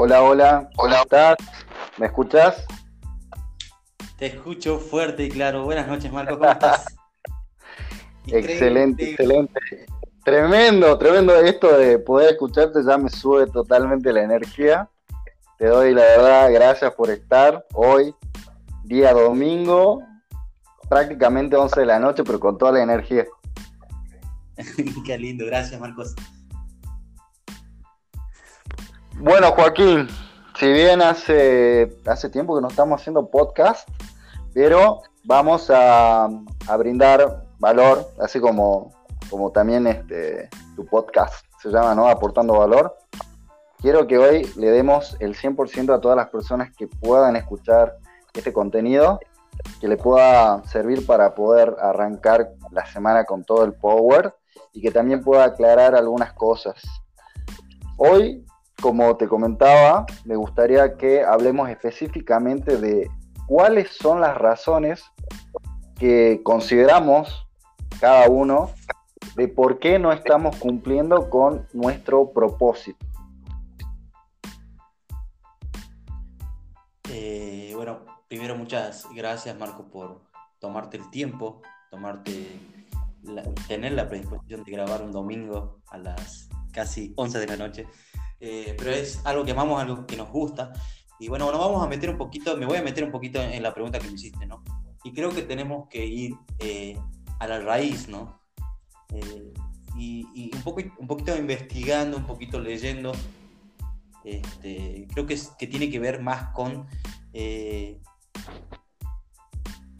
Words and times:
Hola, 0.00 0.22
hola, 0.22 0.70
¿cómo 0.76 0.94
estás? 0.94 1.36
¿Me 1.96 2.06
escuchas? 2.06 2.64
Te 4.16 4.26
escucho 4.26 4.78
fuerte 4.78 5.24
y 5.24 5.28
claro. 5.28 5.64
Buenas 5.64 5.88
noches, 5.88 6.12
Marco, 6.12 6.38
¿cómo 6.38 6.48
estás? 6.48 6.84
excelente, 8.28 9.10
excelente. 9.10 9.58
Tremendo, 10.24 10.96
tremendo. 10.98 11.34
Esto 11.34 11.76
de 11.76 11.98
poder 11.98 12.30
escucharte 12.30 12.78
ya 12.86 12.96
me 12.96 13.10
sube 13.10 13.48
totalmente 13.48 14.12
la 14.12 14.22
energía. 14.22 14.88
Te 15.58 15.66
doy 15.66 15.92
la 15.92 16.02
verdad, 16.02 16.52
gracias 16.52 16.94
por 16.94 17.10
estar 17.10 17.66
hoy, 17.74 18.14
día 18.84 19.12
domingo, 19.12 20.04
prácticamente 20.88 21.56
11 21.56 21.80
de 21.80 21.86
la 21.86 21.98
noche, 21.98 22.22
pero 22.22 22.38
con 22.38 22.56
toda 22.56 22.70
la 22.70 22.84
energía. 22.84 23.26
Qué 25.04 25.18
lindo, 25.18 25.44
gracias 25.44 25.80
Marcos. 25.80 26.14
Bueno, 29.20 29.50
Joaquín, 29.50 30.06
si 30.60 30.72
bien 30.72 31.02
hace, 31.02 31.92
hace 32.06 32.30
tiempo 32.30 32.54
que 32.54 32.62
no 32.62 32.68
estamos 32.68 33.00
haciendo 33.00 33.28
podcast, 33.28 33.88
pero 34.54 35.02
vamos 35.24 35.72
a, 35.74 36.28
brindar 36.78 37.42
valor, 37.58 38.06
así 38.20 38.38
como, 38.38 38.92
como 39.28 39.50
también 39.50 39.88
este, 39.88 40.48
tu 40.76 40.86
podcast 40.86 41.44
se 41.60 41.68
llama, 41.70 41.96
¿no? 41.96 42.06
Aportando 42.06 42.60
valor. 42.60 42.96
Quiero 43.78 44.06
que 44.06 44.18
hoy 44.18 44.48
le 44.56 44.70
demos 44.70 45.16
el 45.18 45.34
100% 45.34 45.92
a 45.92 46.00
todas 46.00 46.16
las 46.16 46.28
personas 46.28 46.70
que 46.76 46.86
puedan 46.86 47.34
escuchar 47.34 47.96
este 48.32 48.52
contenido, 48.52 49.18
que 49.80 49.88
le 49.88 49.96
pueda 49.96 50.62
servir 50.66 51.04
para 51.04 51.34
poder 51.34 51.74
arrancar 51.80 52.50
la 52.70 52.86
semana 52.86 53.24
con 53.24 53.42
todo 53.42 53.64
el 53.64 53.72
power 53.72 54.32
y 54.72 54.80
que 54.80 54.92
también 54.92 55.24
pueda 55.24 55.42
aclarar 55.42 55.96
algunas 55.96 56.32
cosas. 56.34 56.80
Hoy 57.96 58.44
como 58.80 59.16
te 59.16 59.26
comentaba, 59.26 60.06
me 60.24 60.36
gustaría 60.36 60.96
que 60.96 61.24
hablemos 61.24 61.68
específicamente 61.68 62.76
de 62.76 63.10
cuáles 63.46 63.90
son 63.96 64.20
las 64.20 64.36
razones 64.36 65.02
que 65.98 66.40
consideramos 66.44 67.46
cada 68.00 68.28
uno 68.28 68.70
de 69.34 69.48
por 69.48 69.78
qué 69.78 69.98
no 69.98 70.12
estamos 70.12 70.56
cumpliendo 70.56 71.28
con 71.28 71.66
nuestro 71.72 72.30
propósito. 72.32 73.04
Eh, 77.10 77.72
bueno, 77.74 78.00
primero 78.28 78.56
muchas 78.56 79.06
gracias 79.14 79.58
Marco 79.58 79.84
por 79.90 80.20
tomarte 80.60 80.98
el 80.98 81.10
tiempo, 81.10 81.62
tomarte 81.90 82.60
tener 83.66 83.92
la 83.92 84.08
predisposición 84.08 84.64
de 84.64 84.72
grabar 84.72 85.02
un 85.02 85.12
domingo 85.12 85.80
a 85.88 85.98
las 85.98 86.48
casi 86.72 87.12
11 87.16 87.38
de 87.40 87.46
la 87.46 87.56
noche. 87.56 87.86
Eh, 88.40 88.74
pero 88.78 88.90
es 88.90 89.20
algo 89.24 89.44
que 89.44 89.50
amamos, 89.52 89.80
algo 89.80 90.06
que 90.06 90.16
nos 90.16 90.30
gusta. 90.30 90.72
Y 91.18 91.28
bueno, 91.28 91.50
nos 91.50 91.60
vamos 91.60 91.84
a 91.84 91.88
meter 91.88 92.10
un 92.10 92.16
poquito, 92.16 92.56
me 92.56 92.66
voy 92.66 92.78
a 92.78 92.82
meter 92.82 93.02
un 93.04 93.10
poquito 93.10 93.40
en, 93.42 93.62
la 93.62 93.74
pregunta 93.74 93.98
que 93.98 94.06
me 94.06 94.14
hiciste, 94.14 94.46
¿no? 94.46 94.62
Y 95.02 95.12
creo 95.12 95.30
que 95.30 95.42
tenemos 95.42 95.88
que 95.88 96.06
ir 96.06 96.34
eh, 96.60 96.96
a 97.40 97.46
la 97.48 97.60
raíz, 97.60 98.08
¿no? 98.08 98.40
Eh, 99.12 99.52
y, 99.96 100.50
un, 100.54 100.62
poco, 100.62 100.80
un 100.98 101.08
poquito 101.08 101.36
investigando, 101.36 102.16
un 102.16 102.26
poquito 102.26 102.60
leyendo, 102.60 103.12
este, 104.22 105.08
creo 105.12 105.26
que, 105.26 105.34
es, 105.34 105.48
que 105.58 105.66
tiene 105.66 105.90
que 105.90 105.98
ver 105.98 106.22
más 106.22 106.52
con 106.52 106.86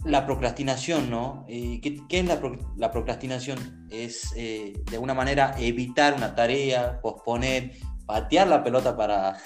la 0.05 0.25
procrastinación, 0.25 1.11
¿no? 1.11 1.45
¿qué, 1.49 2.01
es 2.09 2.25
la, 2.25 2.41
la, 2.77 2.93
procrastinación? 2.93 3.89
Es 3.91 4.31
de 4.35 4.85
alguna 4.93 5.15
manera 5.15 5.57
evitar 5.59 6.15
una 6.15 6.37
tarea, 6.37 7.01
posponer, 7.01 7.73
patear 8.09 8.49
la 8.49 8.65
pelota 8.65 8.97
para, 8.97 9.37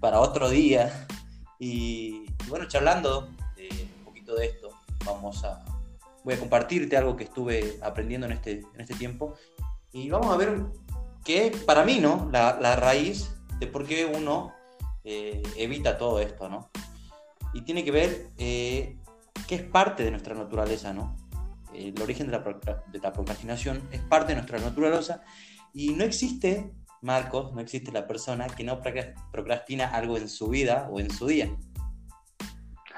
para 0.00 0.20
otro 0.20 0.50
día. 0.50 1.06
Y, 1.60 2.26
bueno, 2.48 2.66
charlando 2.66 3.28
un 3.28 4.04
poquito 4.04 4.34
de 4.34 4.46
esto, 4.46 4.70
vamos 5.06 5.44
a, 5.44 5.64
voy 6.24 6.34
a 6.34 6.40
compartirte 6.40 6.96
algo 6.96 7.16
que 7.16 7.24
estuve 7.24 7.78
aprendiendo 7.80 8.26
en 8.26 8.32
este, 8.32 8.62
en 8.74 8.80
este 8.80 8.94
tiempo. 8.94 9.34
Y 9.92 10.10
vamos 10.10 10.34
a 10.34 10.36
ver 10.36 10.60
qué 11.24 11.56
para 11.64 11.84
mí, 11.84 12.00
¿no? 12.00 12.28
La, 12.32 12.58
la 12.60 12.74
raíz 12.74 13.30
de 13.60 13.68
por 13.68 13.86
qué 13.86 14.04
uno 14.06 14.52
eh, 15.04 15.40
evita 15.56 15.98
todo 15.98 16.20
esto, 16.20 16.48
¿no? 16.48 16.70
Y 17.54 17.62
tiene 17.62 17.84
que 17.84 17.92
ver 17.92 18.30
eh, 18.38 18.98
que 19.46 19.54
es 19.54 19.62
parte 19.62 20.02
de 20.02 20.10
nuestra 20.10 20.34
naturaleza, 20.34 20.92
¿no? 20.92 21.16
El 21.72 22.00
origen 22.02 22.26
de 22.26 22.32
la, 22.32 22.82
de 22.90 22.98
la 22.98 23.12
procrastinación 23.12 23.88
es 23.92 24.00
parte 24.00 24.32
de 24.32 24.34
nuestra 24.34 24.58
naturaleza 24.58 25.22
y 25.72 25.90
no 25.90 26.02
existe 26.02 26.72
Marcos, 27.02 27.52
no 27.52 27.60
existe 27.60 27.92
la 27.92 28.06
persona 28.06 28.46
que 28.48 28.64
no 28.64 28.80
procrastina 29.32 29.88
algo 29.88 30.16
en 30.16 30.28
su 30.28 30.48
vida 30.48 30.88
o 30.90 31.00
en 31.00 31.10
su 31.10 31.26
día. 31.26 31.48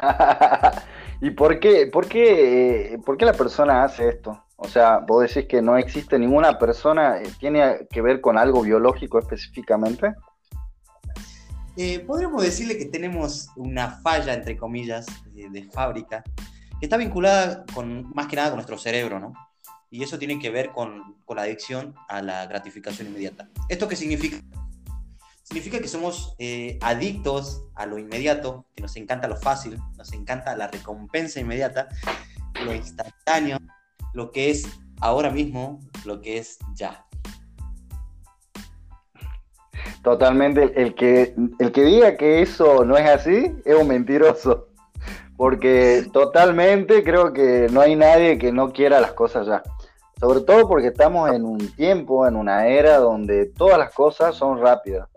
¿Y 1.21 1.31
por 1.31 1.61
qué, 1.61 1.87
por, 1.87 2.09
qué, 2.09 2.99
por 3.05 3.17
qué 3.17 3.25
la 3.27 3.35
persona 3.35 3.85
hace 3.85 4.09
esto? 4.09 4.45
O 4.57 4.69
sea, 4.69 4.99
vos 4.99 5.23
decís 5.23 5.49
que 5.49 5.63
no 5.63 5.77
existe 5.77 6.19
ninguna 6.19 6.59
persona, 6.59 7.19
eh, 7.21 7.31
¿tiene 7.39 7.87
que 7.91 8.03
ver 8.03 8.21
con 8.21 8.39
algo 8.39 8.63
biológico 8.63 9.19
específicamente? 9.19 10.15
Eh, 11.77 12.01
podríamos 12.01 12.43
decirle 12.43 12.77
que 12.77 12.87
tenemos 12.87 13.49
una 13.57 14.01
falla, 14.03 14.35
entre 14.35 14.57
comillas, 14.57 15.07
de, 15.33 15.49
de, 15.49 15.65
fábrica, 15.65 16.23
que 16.79 16.87
está 16.87 16.97
vinculada 16.97 17.65
con, 17.75 18.11
más 18.15 18.27
que 18.27 18.37
nada 18.37 18.49
con 18.49 18.57
nuestro 18.57 18.77
cerebro, 18.77 19.19
¿no? 19.19 19.33
Y 19.91 20.05
eso 20.05 20.19
tiene 20.19 20.39
que 20.39 20.51
ver 20.51 20.71
con, 20.71 21.17
la 21.29 21.43
adicción 21.43 21.95
a 22.09 22.23
la 22.23 22.47
gratificación 22.47 23.09
inmediata. 23.09 23.49
¿Esto 23.69 23.89
qué 23.89 23.97
significa? 23.97 24.39
Significa 25.43 25.81
que 25.81 25.89
somos 25.89 26.35
eh, 26.39 26.79
adictos 26.81 27.65
a 27.75 27.87
lo 27.87 27.99
inmediato, 27.99 28.67
que 28.75 28.83
nos 28.83 28.97
encanta 28.97 29.27
lo 29.27 29.37
fácil, 29.37 29.79
nos 29.97 30.13
encanta 30.13 30.57
la 30.57 30.69
recompensa 30.69 31.41
inmediata, 31.41 31.89
lo 32.65 32.73
instantáneo, 32.73 33.59
lo 34.15 34.31
que 34.31 34.51
es 34.51 34.69
ahora 35.01 35.31
mismo, 35.31 35.81
lo 36.05 36.21
que 36.21 36.39
es 36.39 36.59
ya. 36.75 37.05
Totalmente, 40.03 40.73
el 40.81 40.95
que, 40.95 41.35
el 41.59 41.73
que 41.73 41.85
diga 41.85 42.17
que 42.17 42.43
eso 42.43 42.85
no 42.85 42.97
es 42.97 43.09
así 43.09 43.53
es 43.65 43.75
un 43.75 43.89
mentiroso, 43.89 44.69
porque 45.37 46.07
totalmente 46.13 47.03
creo 47.03 47.33
que 47.33 47.67
no 47.71 47.81
hay 47.81 47.97
nadie 47.97 48.39
que 48.39 48.53
no 48.53 48.73
quiera 48.73 49.01
las 49.01 49.13
cosas 49.13 49.47
ya. 49.47 49.63
Sobre 50.21 50.43
todo 50.43 50.69
porque 50.69 50.89
estamos 50.89 51.33
en 51.33 51.47
un 51.47 51.59
tiempo, 51.77 52.27
en 52.27 52.37
una 52.37 52.67
era 52.67 52.99
donde 52.99 53.47
todas 53.47 53.79
las 53.79 53.95
cosas 53.95 54.37
son 54.37 54.61
rápidas. 54.61 55.09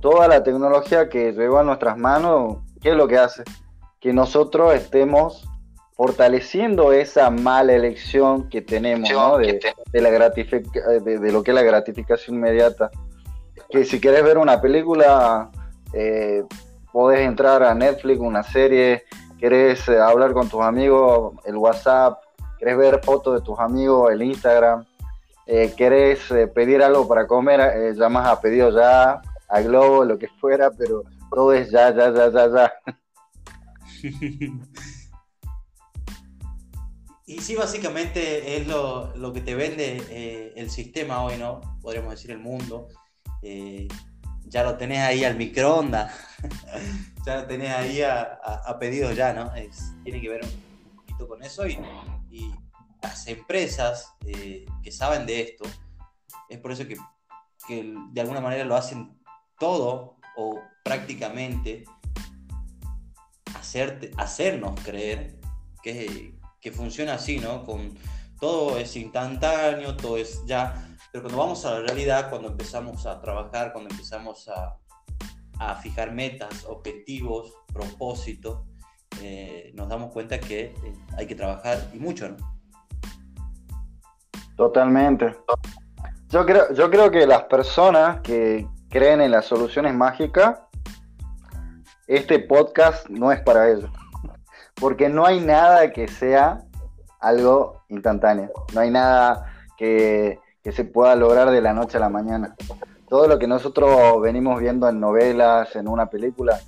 Toda 0.00 0.28
la 0.28 0.42
tecnología 0.42 1.10
que 1.10 1.32
llegó 1.32 1.58
a 1.58 1.62
nuestras 1.62 1.98
manos, 1.98 2.56
¿qué 2.80 2.90
es 2.90 2.96
lo 2.96 3.06
que 3.06 3.18
hace? 3.18 3.44
Que 4.00 4.14
nosotros 4.14 4.74
estemos 4.74 5.46
fortaleciendo 5.92 6.92
esa 6.92 7.28
mala 7.28 7.74
elección 7.74 8.48
que 8.48 8.62
tenemos, 8.62 9.10
¿no? 9.10 9.36
De, 9.36 9.60
la 9.92 10.10
de, 10.10 11.32
lo 11.32 11.42
que 11.42 11.50
es 11.50 11.54
la 11.54 11.62
gratificación 11.62 12.36
inmediata. 12.36 12.90
Que 13.68 13.84
si 13.84 14.00
quieres 14.00 14.24
ver 14.24 14.38
una 14.38 14.58
película, 14.58 15.50
eh, 15.92 16.44
podés 16.92 17.20
entrar 17.20 17.62
a 17.62 17.74
Netflix, 17.74 18.20
una 18.20 18.42
serie, 18.42 19.04
querés 19.38 19.86
hablar 19.88 20.32
con 20.32 20.48
tus 20.48 20.62
amigos, 20.62 21.34
el 21.44 21.56
WhatsApp, 21.56 22.23
querés 22.64 22.78
ver 22.78 23.04
fotos 23.04 23.34
de 23.34 23.44
tus 23.44 23.58
amigos, 23.58 24.10
el 24.10 24.22
Instagram, 24.22 24.86
eh, 25.46 25.74
querés 25.76 26.30
eh, 26.30 26.46
pedir 26.46 26.82
algo 26.82 27.06
para 27.06 27.26
comer, 27.26 27.60
eh, 27.60 27.92
llamas 27.94 28.26
a 28.26 28.40
pedido 28.40 28.74
ya, 28.74 29.20
a 29.48 29.60
Globo, 29.60 30.02
lo 30.02 30.18
que 30.18 30.28
fuera, 30.28 30.70
pero 30.70 31.04
todo 31.28 31.52
es 31.52 31.70
ya, 31.70 31.94
ya, 31.94 32.10
ya, 32.10 32.30
ya, 32.30 32.48
ya. 32.48 32.72
Y 37.26 37.40
sí, 37.40 37.56
básicamente 37.56 38.58
es 38.58 38.66
lo, 38.66 39.32
que 39.32 39.40
te 39.40 39.54
vende 39.54 40.52
el 40.56 40.68
sistema 40.68 41.24
hoy, 41.24 41.38
¿no? 41.38 41.62
Podríamos 41.80 42.10
decir 42.10 42.30
el 42.30 42.38
mundo. 42.38 42.88
ya 44.46 44.62
lo 44.62 44.76
tenés 44.76 44.98
ahí 44.98 45.24
al 45.24 45.34
microondas, 45.34 46.12
ya 47.26 47.36
lo 47.40 47.46
tenés 47.46 47.70
ahí 47.70 48.02
a, 48.02 48.76
pedido 48.78 49.10
ya, 49.12 49.32
¿no? 49.32 49.50
tiene 50.04 50.20
que 50.20 50.28
ver 50.28 50.44
un 50.44 50.96
poquito 50.96 51.26
con 51.26 51.42
eso 51.42 51.66
y 51.66 51.78
y 52.34 52.52
las 53.02 53.26
empresas 53.28 54.14
eh, 54.26 54.66
que 54.82 54.90
saben 54.90 55.26
de 55.26 55.40
esto, 55.40 55.64
es 56.48 56.58
por 56.58 56.72
eso 56.72 56.84
que, 56.86 56.96
de 58.12 58.20
alguna 58.20 58.40
manera 58.40 58.64
lo 58.64 58.76
hacen 58.76 59.18
todo 59.58 60.16
o 60.36 60.60
prácticamente 60.82 61.84
hacerte, 63.54 64.10
hacernos 64.16 64.78
creer 64.80 65.38
que, 65.82 66.34
que 66.60 66.72
funciona 66.72 67.14
así, 67.14 67.38
¿no? 67.38 67.64
Con, 67.64 67.96
todo 68.40 68.76
es 68.78 68.94
instantáneo, 68.96 69.96
todo 69.96 70.18
es 70.18 70.44
ya, 70.44 70.96
pero 71.12 71.22
cuando 71.22 71.38
vamos 71.38 71.64
a 71.64 71.70
la 71.70 71.80
realidad, 71.80 72.28
cuando 72.28 72.48
empezamos 72.48 73.06
a 73.06 73.20
trabajar, 73.20 73.72
cuando 73.72 73.90
empezamos 73.90 74.48
a, 74.48 74.76
a 75.58 75.76
fijar 75.76 76.12
metas, 76.12 76.64
objetivos, 76.66 77.54
propósitos, 77.72 78.62
eh, 79.22 79.72
nos 79.74 79.88
damos 79.88 80.12
cuenta 80.12 80.38
que 80.38 80.66
eh, 80.66 80.74
hay 81.16 81.26
que 81.26 81.34
trabajar 81.34 81.78
y 81.92 81.98
mucho, 81.98 82.28
¿no? 82.28 82.36
Totalmente. 84.56 85.36
Yo 86.28 86.46
creo, 86.46 86.72
yo 86.72 86.90
creo 86.90 87.10
que 87.10 87.26
las 87.26 87.44
personas 87.44 88.20
que, 88.20 88.66
creen 88.94 89.20
en 89.20 89.32
las 89.32 89.46
soluciones 89.46 89.92
mágicas, 89.92 90.60
este 92.06 92.38
podcast 92.38 93.08
no 93.10 93.32
es 93.32 93.40
para 93.40 93.68
ellos. 93.68 93.90
Porque 94.76 95.08
no 95.08 95.26
hay 95.26 95.40
nada 95.40 95.90
que 95.90 96.06
sea 96.06 96.60
algo 97.18 97.82
instantáneo. 97.88 98.52
No 98.72 98.82
hay 98.82 98.92
nada 98.92 99.52
que, 99.76 100.38
que 100.62 100.70
se 100.70 100.84
pueda 100.84 101.16
lograr 101.16 101.50
de 101.50 101.60
la 101.60 101.72
noche 101.72 101.96
a 101.96 102.00
la 102.00 102.08
mañana. 102.08 102.54
Todo 103.08 103.26
lo 103.26 103.36
que 103.36 103.48
nosotros 103.48 104.22
venimos 104.22 104.60
viendo 104.60 104.88
en 104.88 105.00
novelas, 105.00 105.74
en 105.74 105.88
una 105.88 106.06
película, 106.06 106.60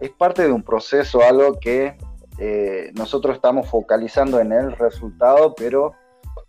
es 0.00 0.10
parte 0.10 0.42
de 0.42 0.52
un 0.52 0.62
proceso, 0.62 1.22
algo 1.22 1.58
que 1.60 1.96
eh, 2.38 2.92
nosotros 2.94 3.36
estamos 3.36 3.68
focalizando 3.68 4.40
en 4.40 4.52
el 4.52 4.72
resultado, 4.72 5.54
pero 5.54 5.92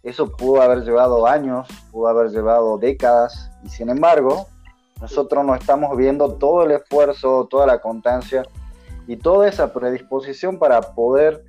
eso 0.04 0.32
pudo 0.32 0.62
haber 0.62 0.84
llevado 0.84 1.26
años, 1.26 1.68
pudo 1.92 2.08
haber 2.08 2.30
llevado 2.30 2.78
décadas, 2.78 3.52
y 3.64 3.70
sin 3.70 3.90
embargo, 3.90 4.48
nosotros 5.02 5.46
no 5.46 5.56
estamos 5.56 5.96
viendo 5.98 6.36
todo 6.36 6.64
el 6.64 6.72
esfuerzo, 6.72 7.48
toda 7.50 7.66
la 7.66 7.80
constancia 7.80 8.44
y 9.08 9.18
toda 9.18 9.48
esa 9.48 9.74
predisposición 9.74 10.60
para 10.60 10.82
poder 10.82 11.46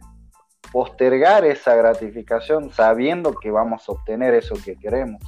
postergar 0.73 1.45
esa 1.45 1.75
gratificación 1.75 2.71
sabiendo 2.71 3.35
que 3.35 3.51
vamos 3.51 3.89
a 3.89 3.93
obtener 3.93 4.35
eso 4.35 4.55
que 4.65 4.77
queremos. 4.77 5.21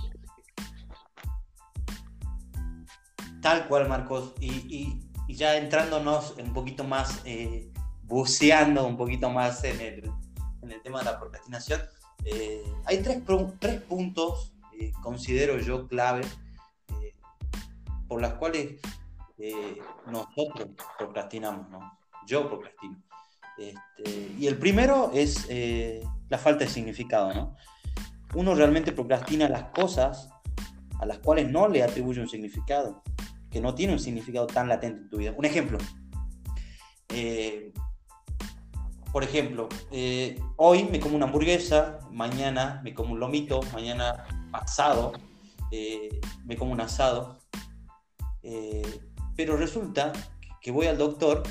Tal 3.43 3.67
cual, 3.67 3.89
Marcos. 3.89 4.35
Y, 4.41 5.11
ya 5.29 5.57
entrándonos 5.57 6.37
un 6.39 6.53
poquito 6.53 6.85
más, 6.85 7.21
eh, 7.25 7.71
buceando 8.05 8.87
un 8.87 8.97
poquito 8.97 9.31
más 9.31 9.65
en 9.65 9.81
el, 9.81 10.13
tema 10.83 11.01
de 11.01 11.05
la 11.05 11.19
procrastinación, 11.19 11.81
eh, 12.25 12.63
hay 12.87 13.03
tres, 13.03 13.23
tres 13.59 13.81
puntos, 13.83 14.53
eh, 14.79 14.93
considero 15.03 15.59
yo, 15.59 15.87
clave, 15.87 16.23
por 18.09 18.21
las 18.21 18.35
cuales 18.35 18.81
nosotros 20.07 20.69
procrastinamos, 20.99 21.69
¿no? 21.71 21.99
Yo 22.27 22.49
procrastino. 22.49 23.03
Este, 23.59 24.33
y 24.39 24.47
el 24.47 24.59
primero 24.59 25.11
es 25.15 25.49
la 26.29 26.39
falta 26.39 26.65
de 26.65 26.71
significado, 26.71 27.33
¿no? 27.33 27.57
Uno 28.35 28.55
realmente 28.55 28.93
procrastina 28.93 29.49
las 29.49 29.65
cosas 29.71 30.31
a 31.01 31.07
las 31.07 31.19
cuales 31.19 31.51
no 31.51 31.69
le 31.69 31.83
atribuye 31.83 32.21
un 32.21 32.29
significado 32.29 33.03
que 33.53 33.61
no 33.61 33.75
tiene 33.75 33.93
un 33.93 34.01
significado 34.01 34.47
tan 34.47 34.69
latente 34.69 35.03
en 35.03 35.11
tu 35.11 35.19
vida. 35.19 35.35
Un 35.37 35.45
ejemplo. 35.45 35.79
Eh, 37.11 37.73
por 39.13 39.23
ejemplo, 39.23 39.69
eh, 39.91 40.41
hoy 40.57 40.85
me 40.85 40.99
como 40.99 41.15
una 41.17 41.27
hamburguesa, 41.27 41.99
mañana 42.11 42.81
me 42.83 42.95
como 42.95 43.13
un 43.13 43.21
lomito, 43.21 43.61
mañana 43.75 44.25
asado, 44.53 45.13
eh, 45.71 46.19
me 46.47 46.57
como 46.57 46.73
un 46.73 46.81
asado. 46.81 47.39
pero 49.37 49.57
resulta 49.57 50.13
que 50.61 50.71
voy 50.71 50.87
al 50.87 50.97
doctor, 50.97 51.43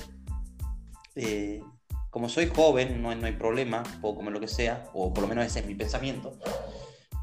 como 2.09 2.30
soy 2.30 2.47
joven, 2.47 3.01
no, 3.01 3.13
no, 3.13 3.27
hay 3.27 3.33
problema, 3.33 3.83
puedo 4.01 4.15
comer 4.15 4.33
lo 4.33 4.39
que 4.39 4.47
sea, 4.47 4.89
o 4.94 5.13
por 5.13 5.21
lo 5.24 5.27
menos 5.27 5.45
ese 5.45 5.59
es 5.59 5.68
mi 5.68 5.75
pensamiento. 5.75 6.33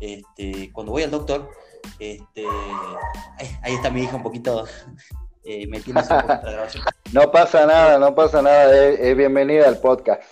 Este, 0.01 0.73
cuando 0.73 0.93
voy 0.93 1.03
al 1.03 1.11
doctor, 1.11 1.51
este, 1.99 2.45
ahí, 3.63 3.75
está 3.75 3.91
mi 3.91 4.03
hija 4.03 4.17
un 4.17 4.23
poquito 4.23 4.67
eh, 5.45 5.67
metiéndose 5.67 6.15
un 6.15 6.21
poquito 6.21 6.43
la 6.45 6.53
grabación. 6.53 6.85
No 7.13 7.31
pasa 7.31 7.65
nada, 7.65 7.99
no 7.99 8.15
pasa 8.15 8.43
nada, 8.43 8.87
es, 8.87 9.17
bienvenida 9.17 9.69
al 9.69 9.79
podcast. 9.79 10.23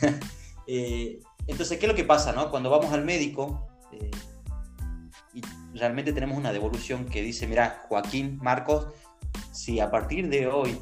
Eh, 0.68 1.18
entonces, 1.48 1.76
¿qué 1.78 1.86
es 1.86 1.90
lo 1.90 1.96
que 1.96 2.04
pasa, 2.04 2.32
no? 2.32 2.50
Cuando 2.50 2.70
vamos 2.70 2.92
al 2.92 3.04
médico 3.04 3.68
eh, 3.92 4.10
y 5.34 5.42
realmente 5.76 6.12
tenemos 6.12 6.38
una 6.38 6.52
devolución 6.52 7.04
que 7.06 7.20
dice, 7.20 7.46
mira, 7.46 7.84
Joaquín, 7.88 8.38
Marcos, 8.40 8.86
si 9.50 9.80
a 9.80 9.90
partir 9.90 10.28
de 10.28 10.46
hoy 10.46 10.80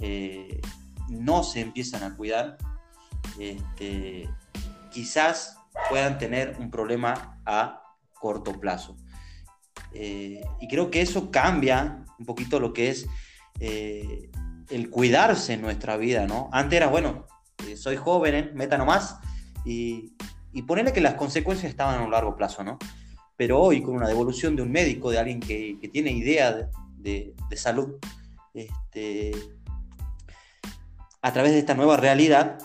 eh, 0.00 0.60
no 1.08 1.42
se 1.42 1.60
empiezan 1.60 2.02
a 2.02 2.16
cuidar, 2.16 2.58
este, 3.38 4.28
quizás 4.90 5.58
puedan 5.88 6.18
tener 6.18 6.56
un 6.58 6.70
problema 6.70 7.40
a 7.46 7.79
corto 8.20 8.60
plazo. 8.60 8.96
Eh, 9.92 10.40
y 10.60 10.68
creo 10.68 10.90
que 10.90 11.00
eso 11.00 11.30
cambia 11.30 12.04
un 12.18 12.26
poquito 12.26 12.60
lo 12.60 12.72
que 12.72 12.90
es 12.90 13.06
eh, 13.58 14.30
el 14.68 14.90
cuidarse 14.90 15.54
en 15.54 15.62
nuestra 15.62 15.96
vida, 15.96 16.26
¿no? 16.26 16.48
Antes 16.52 16.76
era, 16.76 16.86
bueno, 16.86 17.26
eh, 17.66 17.76
soy 17.76 17.96
joven, 17.96 18.52
meta 18.54 18.78
nomás, 18.78 19.18
y, 19.64 20.14
y 20.52 20.62
ponerle 20.62 20.92
que 20.92 21.00
las 21.00 21.14
consecuencias 21.14 21.70
estaban 21.70 22.00
a 22.00 22.04
un 22.04 22.10
largo 22.10 22.36
plazo, 22.36 22.62
¿no? 22.62 22.78
Pero 23.36 23.58
hoy, 23.58 23.82
con 23.82 23.96
una 23.96 24.06
devolución 24.06 24.54
de 24.54 24.62
un 24.62 24.70
médico, 24.70 25.10
de 25.10 25.18
alguien 25.18 25.40
que, 25.40 25.78
tiene 25.92 26.12
idea 26.12 26.70
de, 26.98 27.34
de, 27.48 27.56
salud, 27.56 27.96
este, 28.52 29.32
a 31.22 31.32
través 31.32 31.52
de 31.52 31.58
esta 31.58 31.74
nueva 31.74 31.96
realidad, 31.96 32.58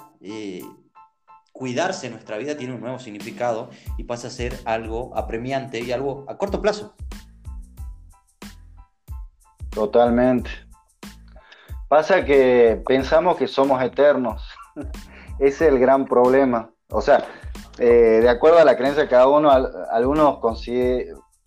cuidarse 1.55 2.07
en 2.07 2.13
nuestra 2.13 2.37
vida 2.37 2.57
tiene 2.57 2.73
un 2.73 2.81
nuevo 2.81 2.99
significado 2.99 3.69
y 3.97 4.03
pasa 4.03 4.27
a 4.27 4.29
ser 4.29 4.59
algo 4.65 5.17
apremiante 5.17 5.79
y 5.79 5.93
algo 5.93 6.25
a 6.27 6.37
corto 6.37 6.61
plazo. 6.61 6.93
Totalmente. 9.69 10.49
Pasa 11.87 12.25
que 12.25 12.81
pensamos 12.85 13.37
que 13.37 13.47
somos 13.47 13.81
eternos. 13.81 14.43
Ese 15.39 15.67
es 15.67 15.71
el 15.73 15.79
gran 15.79 16.05
problema. 16.05 16.69
O 16.89 16.99
sea, 16.99 17.23
eh, 17.79 18.19
de 18.21 18.29
acuerdo 18.29 18.59
a 18.59 18.65
la 18.65 18.75
creencia 18.75 19.03
de 19.03 19.09
cada 19.09 19.27
uno, 19.27 19.49
algunos 19.49 20.65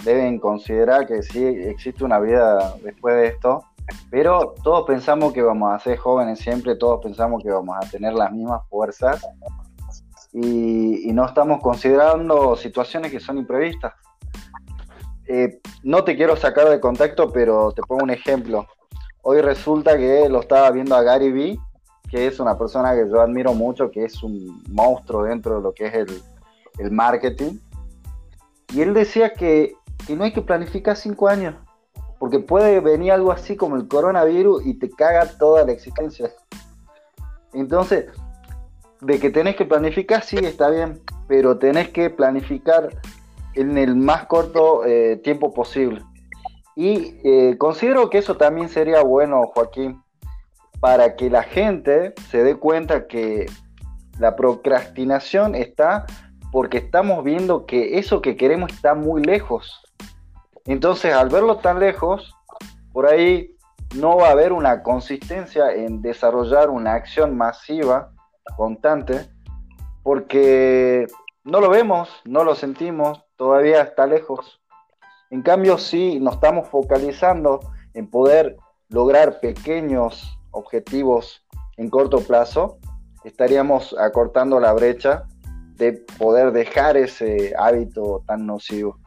deben 0.04 0.38
considerar 0.38 1.06
que 1.06 1.22
sí 1.22 1.44
existe 1.44 2.02
una 2.02 2.18
vida 2.18 2.76
después 2.82 3.14
de 3.14 3.26
esto, 3.26 3.62
pero 4.10 4.54
todos 4.62 4.86
pensamos 4.86 5.34
que 5.34 5.42
vamos 5.42 5.74
a 5.74 5.78
ser 5.78 5.98
jóvenes 5.98 6.38
siempre, 6.38 6.76
todos 6.76 7.02
pensamos 7.02 7.42
que 7.42 7.50
vamos 7.50 7.76
a 7.76 7.88
tener 7.90 8.14
las 8.14 8.32
mismas 8.32 8.66
fuerzas 8.68 9.22
y, 10.40 11.12
no 11.12 11.26
estamos 11.26 11.60
considerando 11.60 12.54
situaciones 12.54 13.10
que 13.10 13.18
son 13.18 13.38
imprevistas. 13.38 13.94
Eh, 15.26 15.60
no 15.82 16.04
te 16.04 16.16
quiero 16.16 16.36
sacar 16.36 16.68
de 16.68 16.80
contexto, 16.80 17.32
pero 17.32 17.72
te 17.72 17.82
pongo 17.82 18.04
un 18.04 18.10
ejemplo. 18.10 18.66
Hoy 19.22 19.40
resulta 19.40 19.96
que 19.96 20.28
lo 20.28 20.40
estaba 20.40 20.70
viendo 20.70 20.94
a 20.94 21.02
Gary 21.02 21.32
Vee, 21.32 21.58
que 22.08 22.26
es 22.26 22.38
una 22.38 22.56
persona 22.56 22.94
que 22.94 23.08
yo 23.10 23.20
admiro 23.20 23.52
mucho, 23.52 23.90
que 23.90 24.04
es 24.04 24.22
un 24.22 24.62
monstruo 24.68 25.24
dentro 25.24 25.56
de 25.56 25.62
lo 25.62 25.72
que 25.74 25.86
es 25.86 25.94
el, 25.94 26.22
el 26.78 26.90
marketing. 26.92 27.58
Y 28.72 28.82
él 28.82 28.94
decía 28.94 29.32
que, 29.32 29.74
que 30.06 30.14
no 30.14 30.24
hay 30.24 30.32
que 30.32 30.42
planificar 30.42 30.96
cinco 30.96 31.28
años, 31.28 31.56
porque 32.18 32.38
puede 32.38 32.80
venir 32.80 33.12
algo 33.12 33.32
así 33.32 33.56
como 33.56 33.76
el 33.76 33.88
coronavirus 33.88 34.64
y 34.64 34.74
te 34.74 34.88
caga 34.88 35.26
toda 35.26 35.64
la 35.64 35.72
existencia. 35.72 36.32
Entonces, 37.52 38.06
de 39.00 39.18
que 39.18 39.30
tenés 39.30 39.56
que 39.56 39.64
planificar, 39.64 40.22
sí, 40.22 40.36
está 40.36 40.70
bien, 40.70 41.00
pero 41.26 41.58
tenés 41.58 41.88
que 41.90 42.10
planificar 42.10 42.88
en 43.54 43.78
el 43.78 43.96
más 43.96 44.26
corto 44.26 44.84
eh, 44.84 45.20
tiempo 45.22 45.52
posible. 45.52 46.02
Y 46.74 47.16
eh, 47.24 47.56
considero 47.58 48.08
que 48.08 48.18
eso 48.18 48.36
también 48.36 48.68
sería 48.68 49.02
bueno, 49.02 49.42
Joaquín, 49.54 50.02
para 50.80 51.16
que 51.16 51.28
la 51.28 51.42
gente 51.42 52.14
se 52.30 52.44
dé 52.44 52.56
cuenta 52.56 53.08
que 53.08 53.46
la 54.18 54.36
procrastinación 54.36 55.54
está 55.54 56.06
porque 56.52 56.78
estamos 56.78 57.24
viendo 57.24 57.66
que 57.66 57.98
eso 57.98 58.22
que 58.22 58.36
queremos 58.36 58.72
está 58.72 58.94
muy 58.94 59.22
lejos. 59.22 59.82
Entonces, 60.66 61.12
al 61.14 61.28
verlo 61.28 61.58
tan 61.58 61.80
lejos, 61.80 62.34
por 62.92 63.06
ahí 63.06 63.56
no 63.96 64.16
va 64.16 64.28
a 64.28 64.32
haber 64.32 64.52
una 64.52 64.82
consistencia 64.82 65.72
en 65.72 66.02
desarrollar 66.02 66.70
una 66.70 66.94
acción 66.94 67.36
masiva 67.36 68.12
constante, 68.56 69.28
porque 70.02 71.06
no 71.44 71.60
lo 71.60 71.70
vemos, 71.70 72.08
no 72.24 72.44
lo 72.44 72.54
sentimos, 72.54 73.24
todavía 73.36 73.82
está 73.82 74.06
lejos. 74.06 74.60
En 75.30 75.42
cambio, 75.42 75.78
si 75.78 76.18
nos 76.20 76.34
estamos 76.34 76.68
focalizando 76.68 77.60
en 77.94 78.08
poder 78.08 78.56
lograr 78.88 79.40
pequeños 79.40 80.38
objetivos 80.50 81.44
en 81.76 81.90
corto 81.90 82.20
plazo, 82.20 82.78
estaríamos 83.24 83.94
acortando 83.98 84.58
la 84.60 84.72
brecha 84.72 85.24
de 85.74 85.92
poder 86.18 86.52
dejar 86.52 86.96
ese 86.96 87.54
hábito 87.58 88.24
tan 88.26 88.46
nocivo. 88.46 88.98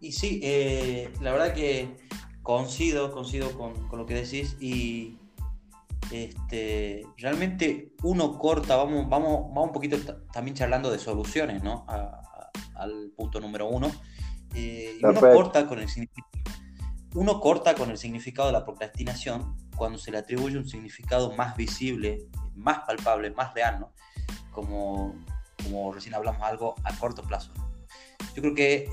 Y 0.00 0.12
sí, 0.12 0.40
eh, 0.44 1.12
la 1.20 1.32
verdad 1.32 1.54
que 1.54 1.96
coincido, 2.42 3.12
coincido 3.12 3.50
con, 3.58 3.74
con, 3.88 3.98
lo 3.98 4.06
que 4.06 4.14
decís 4.14 4.56
y 4.60 5.17
este, 6.10 7.06
realmente 7.16 7.92
uno 8.02 8.38
corta, 8.38 8.76
vamos, 8.76 9.08
vamos, 9.08 9.48
vamos 9.48 9.66
un 9.66 9.72
poquito 9.72 9.96
también 10.32 10.56
charlando 10.56 10.90
de 10.90 10.98
soluciones, 10.98 11.62
¿no? 11.62 11.86
al 12.74 13.12
punto 13.16 13.40
número 13.40 13.68
uno. 13.68 13.90
Eh, 14.54 14.98
y 15.00 15.04
uno 15.04 15.20
corta, 15.20 15.66
con 15.66 15.78
el, 15.78 15.88
uno 17.14 17.40
corta 17.40 17.74
con 17.74 17.90
el 17.90 17.98
significado 17.98 18.48
de 18.48 18.52
la 18.52 18.64
procrastinación 18.64 19.56
cuando 19.76 19.98
se 19.98 20.10
le 20.10 20.18
atribuye 20.18 20.56
un 20.56 20.68
significado 20.68 21.32
más 21.32 21.56
visible, 21.56 22.26
más 22.54 22.80
palpable, 22.80 23.30
más 23.30 23.54
real, 23.54 23.80
¿no? 23.80 23.92
Como, 24.50 25.14
como 25.62 25.92
recién 25.92 26.14
hablamos, 26.14 26.42
algo 26.42 26.74
a 26.84 26.96
corto 26.96 27.22
plazo. 27.22 27.52
Yo 28.34 28.42
creo 28.42 28.54
que 28.54 28.88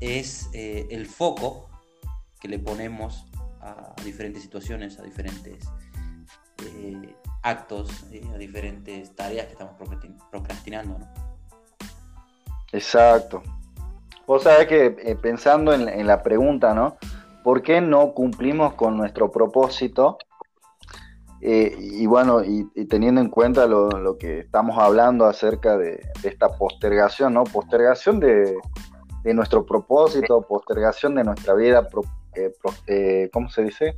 es 0.00 0.48
eh, 0.52 0.86
el 0.90 1.06
foco 1.06 1.68
que 2.40 2.48
le 2.48 2.58
ponemos 2.58 3.26
a 3.60 3.94
diferentes 4.04 4.42
situaciones, 4.42 4.98
a 4.98 5.02
diferentes 5.02 5.64
eh, 6.64 7.14
actos, 7.42 8.04
eh, 8.12 8.22
a 8.34 8.38
diferentes 8.38 9.14
tareas 9.14 9.46
que 9.46 9.52
estamos 9.52 9.74
procrastinando. 10.30 10.98
Exacto. 12.72 13.42
Vos 14.26 14.42
sabés 14.42 14.66
que 14.66 15.18
pensando 15.20 15.74
en, 15.74 16.06
la 16.06 16.22
pregunta, 16.22 16.72
¿no? 16.74 16.96
¿Por 17.42 17.62
qué 17.62 17.80
no 17.80 18.12
cumplimos 18.12 18.74
con 18.74 18.96
nuestro 18.96 19.30
propósito? 19.30 20.18
y 21.46 22.06
bueno, 22.06 22.42
y, 22.42 22.64
teniendo 22.86 23.20
en 23.20 23.28
cuenta 23.28 23.66
lo, 23.66 24.16
que 24.16 24.38
estamos 24.38 24.78
hablando 24.78 25.26
acerca 25.26 25.76
de, 25.76 26.00
esta 26.22 26.56
postergación, 26.56 27.34
¿no? 27.34 27.44
Postergación 27.44 28.18
de, 28.18 28.56
de 29.24 29.34
nuestro 29.34 29.64
propósito, 29.64 30.42
postergación 30.42 31.14
de 31.14 31.24
nuestra 31.24 31.54
vida, 31.54 31.88
eh, 32.36 32.52
eh, 32.86 33.30
¿cómo 33.32 33.48
se 33.48 33.64
dice? 33.64 33.94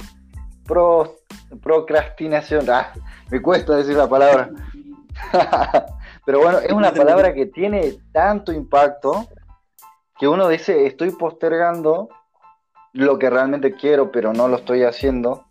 Procrastinación. 1.62 2.68
Ah, 2.70 2.92
me 3.30 3.40
cuesta 3.40 3.76
decir 3.76 3.96
la 3.96 4.08
palabra. 4.08 4.50
Pero 6.26 6.40
bueno, 6.40 6.58
es 6.58 6.72
una 6.72 6.92
palabra 6.92 7.32
que 7.32 7.46
tiene 7.46 7.94
tanto 8.12 8.52
impacto 8.52 9.28
que 10.18 10.26
uno 10.26 10.48
dice, 10.48 10.86
estoy 10.86 11.10
postergando 11.10 12.08
lo 12.92 13.18
que 13.18 13.28
realmente 13.28 13.74
quiero, 13.74 14.10
pero 14.10 14.32
no 14.32 14.48
lo 14.48 14.56
estoy 14.56 14.82
haciendo. 14.82 15.44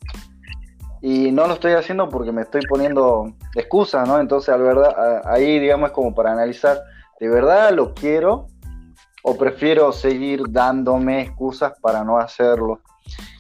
Y 1.01 1.31
no 1.31 1.45
lo 1.47 1.53
estoy 1.53 1.73
haciendo 1.73 2.09
porque 2.09 2.31
me 2.31 2.41
estoy 2.41 2.61
poniendo 2.67 3.31
excusas, 3.53 4.07
¿no? 4.07 4.19
Entonces, 4.19 4.49
al 4.49 4.63
verdad, 4.63 5.21
ahí, 5.25 5.59
digamos, 5.59 5.89
es 5.89 5.93
como 5.93 6.15
para 6.15 6.31
analizar, 6.31 6.81
¿de 7.19 7.29
verdad 7.29 7.71
lo 7.73 7.93
quiero? 7.93 8.47
o 9.27 9.35
prefiero 9.35 9.91
seguir 9.91 10.43
dándome 10.49 11.21
excusas 11.21 11.73
para 11.81 12.03
no 12.03 12.19
hacerlo. 12.19 12.81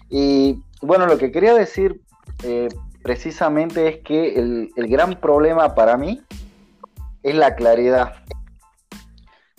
Y 0.09 0.59
bueno, 0.81 1.05
lo 1.05 1.17
que 1.17 1.31
quería 1.31 1.53
decir 1.53 2.01
eh, 2.43 2.69
precisamente 3.03 3.87
es 3.87 4.03
que 4.03 4.35
el, 4.35 4.71
gran 4.75 5.19
problema 5.19 5.75
para 5.75 5.97
mí 5.97 6.21
es 7.23 7.35
la 7.35 7.55
claridad. 7.55 8.13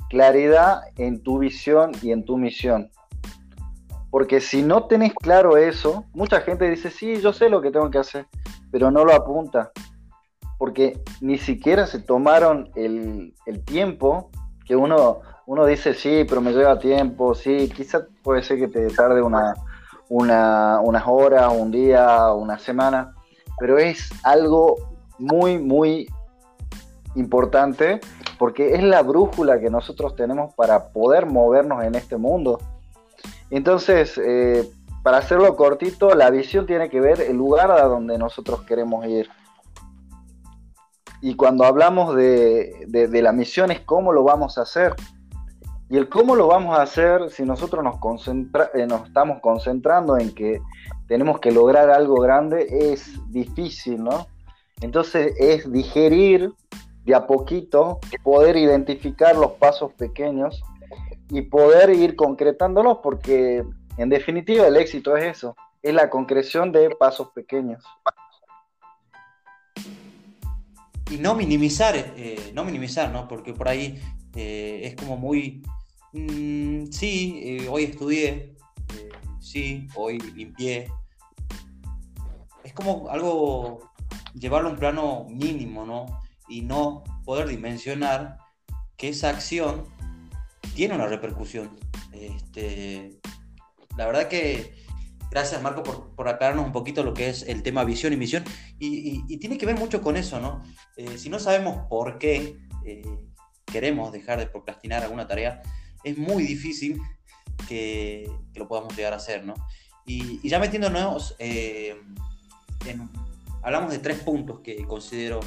Claridad 0.09 0.83
en 0.97 1.23
tu 1.23 1.39
visión 1.39 1.93
y 2.03 2.13
en 2.13 2.25
tu 2.25 2.37
misión. 2.37 2.91
Porque 4.11 4.41
si 4.41 4.63
no 4.63 4.85
tenés 4.85 5.15
claro 5.15 5.57
eso, 5.57 6.05
mucha 6.13 6.41
gente 6.41 6.71
dice, 6.71 6.91
sí, 6.91 7.21
yo 7.21 7.33
sé 7.33 7.49
lo 7.49 7.61
que 7.61 7.71
tengo 7.71 7.91
que 7.91 7.99
hacer, 7.99 8.27
pero 8.71 8.91
no 8.91 9.05
lo 9.05 9.13
apunta. 9.13 9.73
Porque 10.59 11.01
ni 11.21 11.39
siquiera 11.39 11.87
se 11.87 11.99
tomaron 11.99 12.71
el, 12.77 13.35
el 13.47 13.65
tiempo 13.65 14.31
que 14.65 14.77
uno 14.77 15.21
uno 15.47 15.65
dice, 15.65 15.95
sí, 15.95 16.27
pero 16.29 16.41
me 16.41 16.53
lleva 16.53 16.79
tiempo, 16.79 17.35
sí, 17.35 17.71
quizás 17.75 18.05
puede 18.23 18.43
ser 18.43 18.59
que 18.59 18.67
te 18.67 18.89
tarde 18.89 19.23
una, 19.23 19.55
unas 20.09 21.03
horas, 21.07 21.53
un 21.53 21.71
día, 21.71 22.33
una 22.33 22.59
semana, 22.59 23.15
pero 23.59 23.79
es 23.79 24.11
algo 24.23 24.77
muy, 25.19 25.59
muy 25.59 26.09
importante 27.15 28.01
porque 28.39 28.75
es 28.75 28.83
la 28.83 29.03
brújula 29.03 29.59
que 29.59 29.71
nosotros 29.71 30.15
tenemos 30.15 30.55
para 30.55 30.89
poder 30.89 31.27
movernos 31.27 31.83
en 31.85 31.95
este 31.95 32.17
mundo. 32.17 32.61
Entonces, 33.51 34.21
eh, 34.23 34.69
para 35.03 35.19
hacerlo 35.19 35.57
cortito, 35.57 36.15
la 36.15 36.31
visión 36.31 36.67
tiene 36.67 36.91
que 36.91 37.01
ver 37.01 37.21
el 37.21 37.37
lugar 37.37 37.71
a 37.71 37.85
donde 37.85 38.19
nosotros 38.19 38.63
queremos 38.63 39.07
ir. 39.07 39.31
Y 41.23 41.35
cuando 41.35 41.65
hablamos 41.65 42.15
de, 42.15 42.87
de 42.89 43.23
la 43.23 43.33
misión 43.33 43.71
es 43.71 43.81
cómo 43.81 44.13
lo 44.13 44.23
vamos 44.23 44.59
a 44.59 44.63
hacer. 44.63 44.95
Y 45.89 45.97
el 45.97 46.09
cómo 46.09 46.35
lo 46.35 46.49
vamos 46.49 46.77
a 46.77 46.83
hacer 46.83 47.31
si 47.31 47.45
nosotros 47.45 47.85
eh, 47.85 48.87
nos 48.87 49.07
estamos 49.07 49.41
concentrando 49.41 50.19
en 50.19 50.35
que 50.35 50.61
tenemos 51.07 51.39
que 51.39 51.53
lograr 51.53 51.91
algo 51.91 52.17
grande 52.17 52.67
es 52.69 53.21
difícil, 53.31 54.03
¿no? 54.03 54.27
Entonces 54.81 55.35
es 55.39 55.71
digerir 55.71 56.53
de 57.05 57.15
a 57.15 57.27
poquito, 57.27 58.01
poder 58.25 58.57
identificar 58.57 59.37
los 59.37 59.53
pasos 59.53 59.93
pequeños 59.93 60.61
y 61.31 61.43
poder 61.43 61.91
ir 61.91 62.17
concretándolos 62.17 62.99
porque 62.99 63.65
en 63.97 64.09
definitiva 64.09 64.67
el 64.67 64.77
éxito 64.77 65.17
es 65.17 65.37
eso, 65.37 65.57
es 65.83 65.95
la 65.95 66.11
concreción 66.11 66.73
de 66.73 66.91
pasos 66.91 67.29
pequeños. 67.31 67.85
Y 71.11 71.19
no 71.19 71.35
minimizar, 71.35 71.95
eh, 71.97 72.51
no 72.55 72.65
minimizar, 72.65 73.13
¿no? 73.13 73.29
Porque 73.29 73.53
por 73.53 73.69
ahí 73.69 74.01
eh, 74.35 74.81
es 74.85 74.97
como 74.97 75.17
muy 75.17 75.63
Mm, 76.17 76.87
sí, 76.93 77.41
eh, 77.45 77.69
hoy 77.69 77.85
estudié, 77.85 78.57
sí, 79.39 79.87
hoy 79.95 80.19
limpié. 80.19 80.91
Es 82.65 82.73
como 82.73 83.11
algo, 83.11 83.93
llevarlo 84.33 84.71
a 84.71 84.73
un 84.73 84.79
plano 84.79 85.27
mínimo, 85.29 85.85
¿no? 85.85 86.07
Y 86.49 86.63
no 86.63 87.05
poder 87.25 87.49
dimensionar 87.49 88.39
que 88.97 89.11
esa 89.11 89.29
acción 89.29 89.85
tiene 90.75 90.95
una 90.95 91.07
repercusión. 91.07 91.79
Este, 92.13 93.21
la 93.99 94.07
verdad 94.07 94.29
que 94.29 94.73
gracias 95.31 95.63
Marco 95.63 95.83
por, 95.83 96.29
aclararnos 96.29 96.67
un 96.67 96.73
poquito 96.73 97.03
lo 97.03 97.15
que 97.15 97.29
es 97.29 97.43
el 97.43 97.63
tema 97.63 97.85
visión 97.85 98.13
y 98.13 98.17
misión. 98.17 98.45
Y, 98.79 99.37
tiene 99.39 99.59
que 99.59 99.67
ver 99.67 99.79
mucho 99.79 100.03
con 100.03 100.17
eso, 100.17 100.41
¿no? 100.41 100.63
Eh, 100.97 101.19
si 101.19 101.29
no 101.29 101.39
sabemos 101.39 101.87
por 101.89 102.19
qué 102.19 102.59
queremos 103.67 104.13
dejar 104.13 104.39
de 104.39 104.47
procrastinar 104.47 105.03
alguna 105.03 105.27
tarea, 105.27 105.63
es 106.05 106.17
muy 106.17 106.45
difícil 106.45 107.01
que, 107.69 108.31
lo 108.55 108.69
podamos 108.69 108.97
llegar 108.97 109.13
a 109.13 109.17
hacer, 109.17 109.45
¿no? 109.45 109.55
Y, 110.07 110.49
ya 110.49 110.59
metiéndonos, 110.59 111.35
eh, 111.39 112.01
hablamos 113.63 113.91
de 113.91 113.99
tres 113.99 114.21
puntos 114.21 114.61
que 114.61 114.85
considero 114.85 115.41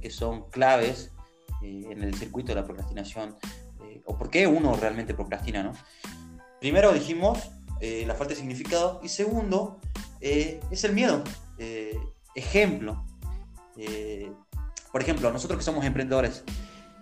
que 0.00 0.10
son 0.10 0.48
claves 0.50 1.12
eh, 1.62 1.86
en 1.90 2.02
el 2.02 2.14
circuito 2.14 2.48
de 2.48 2.56
la 2.56 2.64
procrastinación, 2.64 3.36
eh, 3.82 4.02
o 4.04 4.16
por 4.16 4.30
qué 4.30 4.46
uno 4.46 4.74
realmente 4.74 5.14
procrastina, 5.14 5.62
¿no? 5.62 5.72
Primero 6.60 6.92
dijimos 6.92 7.50
la 7.80 8.14
falta 8.14 8.34
de 8.34 8.40
significado 8.40 9.00
y 9.02 9.08
segundo 9.08 9.80
es 10.20 10.84
el 10.84 10.92
miedo. 10.92 11.22
ejemplo, 12.34 13.04
por 14.92 15.02
ejemplo, 15.02 15.32
nosotros 15.32 15.58
que 15.58 15.64
somos 15.64 15.84
emprendedores, 15.84 16.44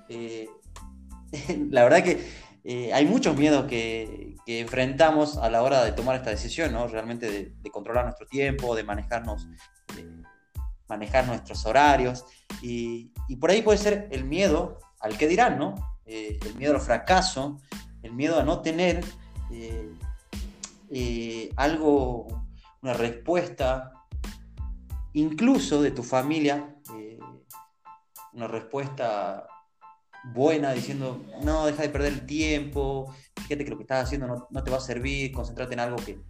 la 1.70 1.84
verdad 1.84 2.02
que 2.02 2.44
eh, 2.66 2.94
hay 2.94 3.04
muchos 3.04 3.36
miedos 3.36 3.66
que, 3.66 4.32
enfrentamos 4.46 5.38
a 5.38 5.48
la 5.48 5.62
hora 5.62 5.82
de 5.84 5.92
tomar 5.92 6.16
esta 6.16 6.28
decisión, 6.28 6.72
¿no? 6.72 6.86
Realmente 6.86 7.54
de, 7.62 7.70
controlar 7.70 8.04
nuestro 8.04 8.26
tiempo, 8.26 8.74
de 8.74 8.84
manejarnos, 8.84 9.48
manejar 10.86 11.26
nuestros 11.26 11.64
horarios. 11.64 12.24
Y, 12.62 13.10
por 13.40 13.50
ahí 13.50 13.62
puede 13.62 13.78
ser 13.78 14.08
el 14.10 14.24
miedo 14.24 14.78
al 15.00 15.16
que 15.16 15.28
dirán, 15.28 15.58
¿no? 15.58 15.74
Eh, 16.04 16.38
el 16.44 16.54
miedo 16.56 16.74
al 16.74 16.80
fracaso, 16.80 17.58
el 18.02 18.12
miedo 18.12 18.38
a 18.38 18.44
no 18.44 18.60
tener 18.60 19.02
eh, 19.50 19.90
algo, 21.56 22.26
una 22.82 22.94
respuesta, 22.94 23.92
incluso 25.12 25.82
de 25.82 25.90
tu 25.90 26.02
familia, 26.02 26.74
una 28.32 28.48
respuesta 28.48 29.46
buena 30.32 30.72
diciendo, 30.72 31.24
no, 31.42 31.66
deja 31.66 31.82
de 31.82 31.88
perder 31.88 32.12
el 32.12 32.26
tiempo, 32.26 33.14
fíjate 33.36 33.64
que 33.64 33.70
lo 33.70 33.76
que 33.76 33.82
estás 33.82 34.04
haciendo 34.04 34.48
no, 34.50 34.64
te 34.64 34.70
va 34.70 34.78
a 34.78 34.80
servir, 34.80 35.32
concentrate 35.32 35.74
en 35.74 35.80
algo 35.80 35.96
que, 35.96 36.20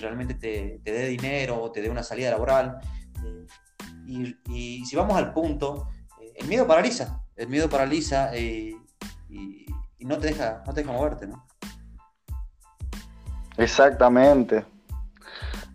realmente 0.00 0.34
te, 0.34 0.80
dé 0.84 1.08
dinero 1.08 1.60
o 1.60 1.72
te 1.72 1.80
dé 1.80 1.90
una 1.90 2.02
salida 2.02 2.30
laboral. 2.30 2.78
Eh, 3.24 4.34
y, 4.46 4.84
si 4.84 4.96
vamos 4.96 5.16
al 5.16 5.32
punto, 5.32 5.88
eh, 6.20 6.32
el 6.36 6.46
miedo 6.46 6.66
paraliza, 6.66 7.22
el 7.36 7.48
miedo 7.48 7.68
paraliza 7.68 8.34
eh, 8.34 8.74
y, 9.28 9.66
no, 10.00 10.18
te 10.18 10.28
deja, 10.28 10.62
no 10.66 10.74
te 10.74 10.82
deja 10.82 10.92
moverte, 10.92 11.26
¿no? 11.26 11.46
Exactamente. 13.56 14.64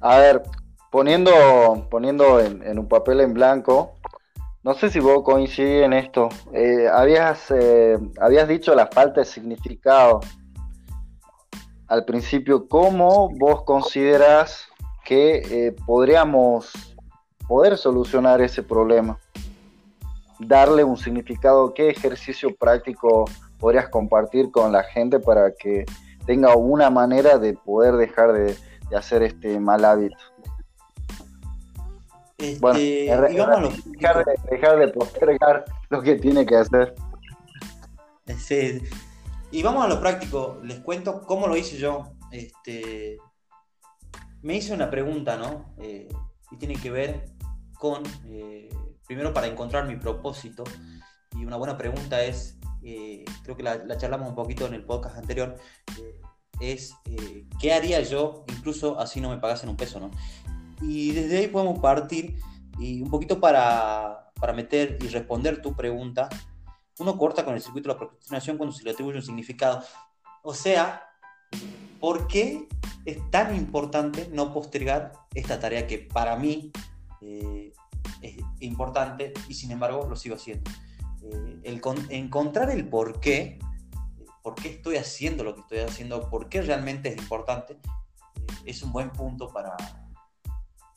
A 0.01 0.17
ver, 0.17 0.43
poniendo, 0.91 1.87
poniendo 1.89 2.39
en 2.39 2.79
un 2.79 2.87
papel 2.87 3.21
en 3.21 3.33
blanco, 3.33 3.99
no 4.61 4.73
sé 4.73 4.89
si 4.89 4.99
vos 4.99 5.23
coincidís 5.23 5.83
en 5.83 5.93
esto. 5.93 6.27
Eh, 6.53 6.87
habías, 6.91 7.49
eh, 7.49 7.97
habías 8.19 8.45
dicho 8.47 8.75
la 8.75 8.87
falta 8.87 9.21
de 9.21 9.25
significado 9.25 10.19
al 11.87 12.03
principio. 12.03 12.67
¿Cómo 12.67 13.29
vos 13.29 13.63
consideras 13.63 14.67
que 15.05 15.37
eh, 15.37 15.75
podríamos 15.85 16.73
poder 17.47 17.77
solucionar 17.77 18.41
ese 18.41 18.61
problema? 18.61 19.17
Darle 20.39 20.83
un 20.83 20.97
significado. 20.97 21.73
¿Qué 21.73 21.89
ejercicio 21.89 22.53
práctico 22.53 23.25
podrías 23.59 23.87
compartir 23.87 24.51
con 24.51 24.73
la 24.73 24.83
gente 24.83 25.21
para 25.21 25.53
que 25.53 25.85
tenga 26.29 26.55
una 26.55 26.91
manera 26.91 27.39
de 27.39 27.55
poder 27.55 27.95
dejar 27.95 28.33
de 28.33 28.55
hacer 28.95 29.23
este 29.23 29.59
mal 29.59 29.83
hábito? 29.83 30.15
bueno, 32.59 32.77
dejar, 33.85 34.77
de, 34.77 34.87
postergar 34.89 35.65
lo 35.89 36.03
que 36.03 36.17
tiene 36.17 36.45
que 36.45 36.55
hacer. 36.55 36.93
Sí. 38.37 38.79
Y 39.49 39.63
vamos 39.63 39.83
a 39.83 39.87
lo 39.87 39.99
práctico, 39.99 40.59
les 40.63 40.79
cuento 40.81 41.23
cómo 41.25 41.47
lo 41.47 41.57
hice 41.57 41.77
yo. 41.77 42.11
Este, 42.31 43.17
me 44.43 44.53
hice 44.53 44.71
una 44.71 44.91
pregunta, 44.91 45.35
¿no? 45.35 45.73
Eh, 45.79 46.09
y 46.51 46.57
tiene 46.57 46.75
que 46.75 46.91
ver 46.91 47.25
con, 47.79 48.03
eh, 48.27 48.69
primero 49.07 49.33
para 49.33 49.47
encontrar 49.47 49.87
mi 49.87 49.95
propósito, 49.95 50.63
y 51.31 51.43
una 51.43 51.57
buena 51.57 51.75
pregunta 51.75 52.21
es, 52.21 52.58
eh, 52.83 53.25
creo 53.43 53.55
que 53.55 53.63
la, 53.63 53.97
charlamos 53.97 54.29
un 54.29 54.35
poquito 54.35 54.65
en 54.67 54.73
el 54.73 54.83
podcast 54.83 55.17
anterior, 55.17 55.57
es 56.59 56.93
¿qué 57.59 57.73
haría 57.73 58.01
yo 58.01 58.43
incluso 58.49 58.99
así 58.99 59.21
no 59.21 59.29
me 59.29 59.37
pagasen 59.37 59.69
un 59.69 59.77
peso, 59.77 59.99
¿no? 59.99 60.11
Y 60.81 61.11
desde 61.11 61.39
ahí 61.39 61.47
podemos 61.47 61.79
partir 61.79 62.37
y 62.77 63.01
un 63.01 63.09
poquito 63.09 63.39
para, 63.39 64.31
para 64.39 64.53
meter 64.53 64.97
y 65.01 65.07
responder 65.07 65.61
tu 65.61 65.75
pregunta, 65.75 66.29
uno 66.99 67.17
corta 67.17 67.45
con 67.45 67.53
el 67.53 67.61
circuito 67.61 67.89
de 67.89 67.95
la 67.95 67.99
procrastinación 67.99 68.57
cuando 68.57 68.75
se 68.75 68.83
le 68.83 68.91
atribuye 68.91 69.17
un 69.17 69.23
significado. 69.23 69.83
O 70.43 70.53
sea, 70.53 71.03
¿por 71.99 72.27
qué 72.27 72.67
es 73.05 73.17
tan 73.31 73.55
importante 73.55 74.29
no 74.31 74.53
postergar 74.53 75.13
esta 75.33 75.59
tarea 75.59 75.87
que 75.87 75.99
para 75.99 76.35
mí 76.35 76.71
eh, 77.21 77.73
es 78.21 78.37
importante 78.59 79.33
y 79.47 79.53
sin 79.53 79.71
embargo 79.71 80.07
lo 80.09 80.15
sigo 80.15 80.35
haciendo? 80.35 80.69
Eh, 81.31 81.59
el 81.63 81.81
encontrar 82.09 82.69
el 82.69 82.87
por 82.87 83.19
qué, 83.19 83.59
por 84.41 84.55
qué 84.55 84.69
estoy 84.69 84.97
haciendo 84.97 85.43
lo 85.43 85.55
que 85.55 85.61
estoy 85.61 85.79
haciendo, 85.79 86.29
por 86.29 86.49
qué 86.49 86.61
realmente 86.61 87.09
es 87.09 87.17
importante, 87.17 87.73
eh, 87.73 88.47
es 88.65 88.81
un 88.83 88.91
buen 88.91 89.11
punto 89.11 89.49
para, 89.49 89.75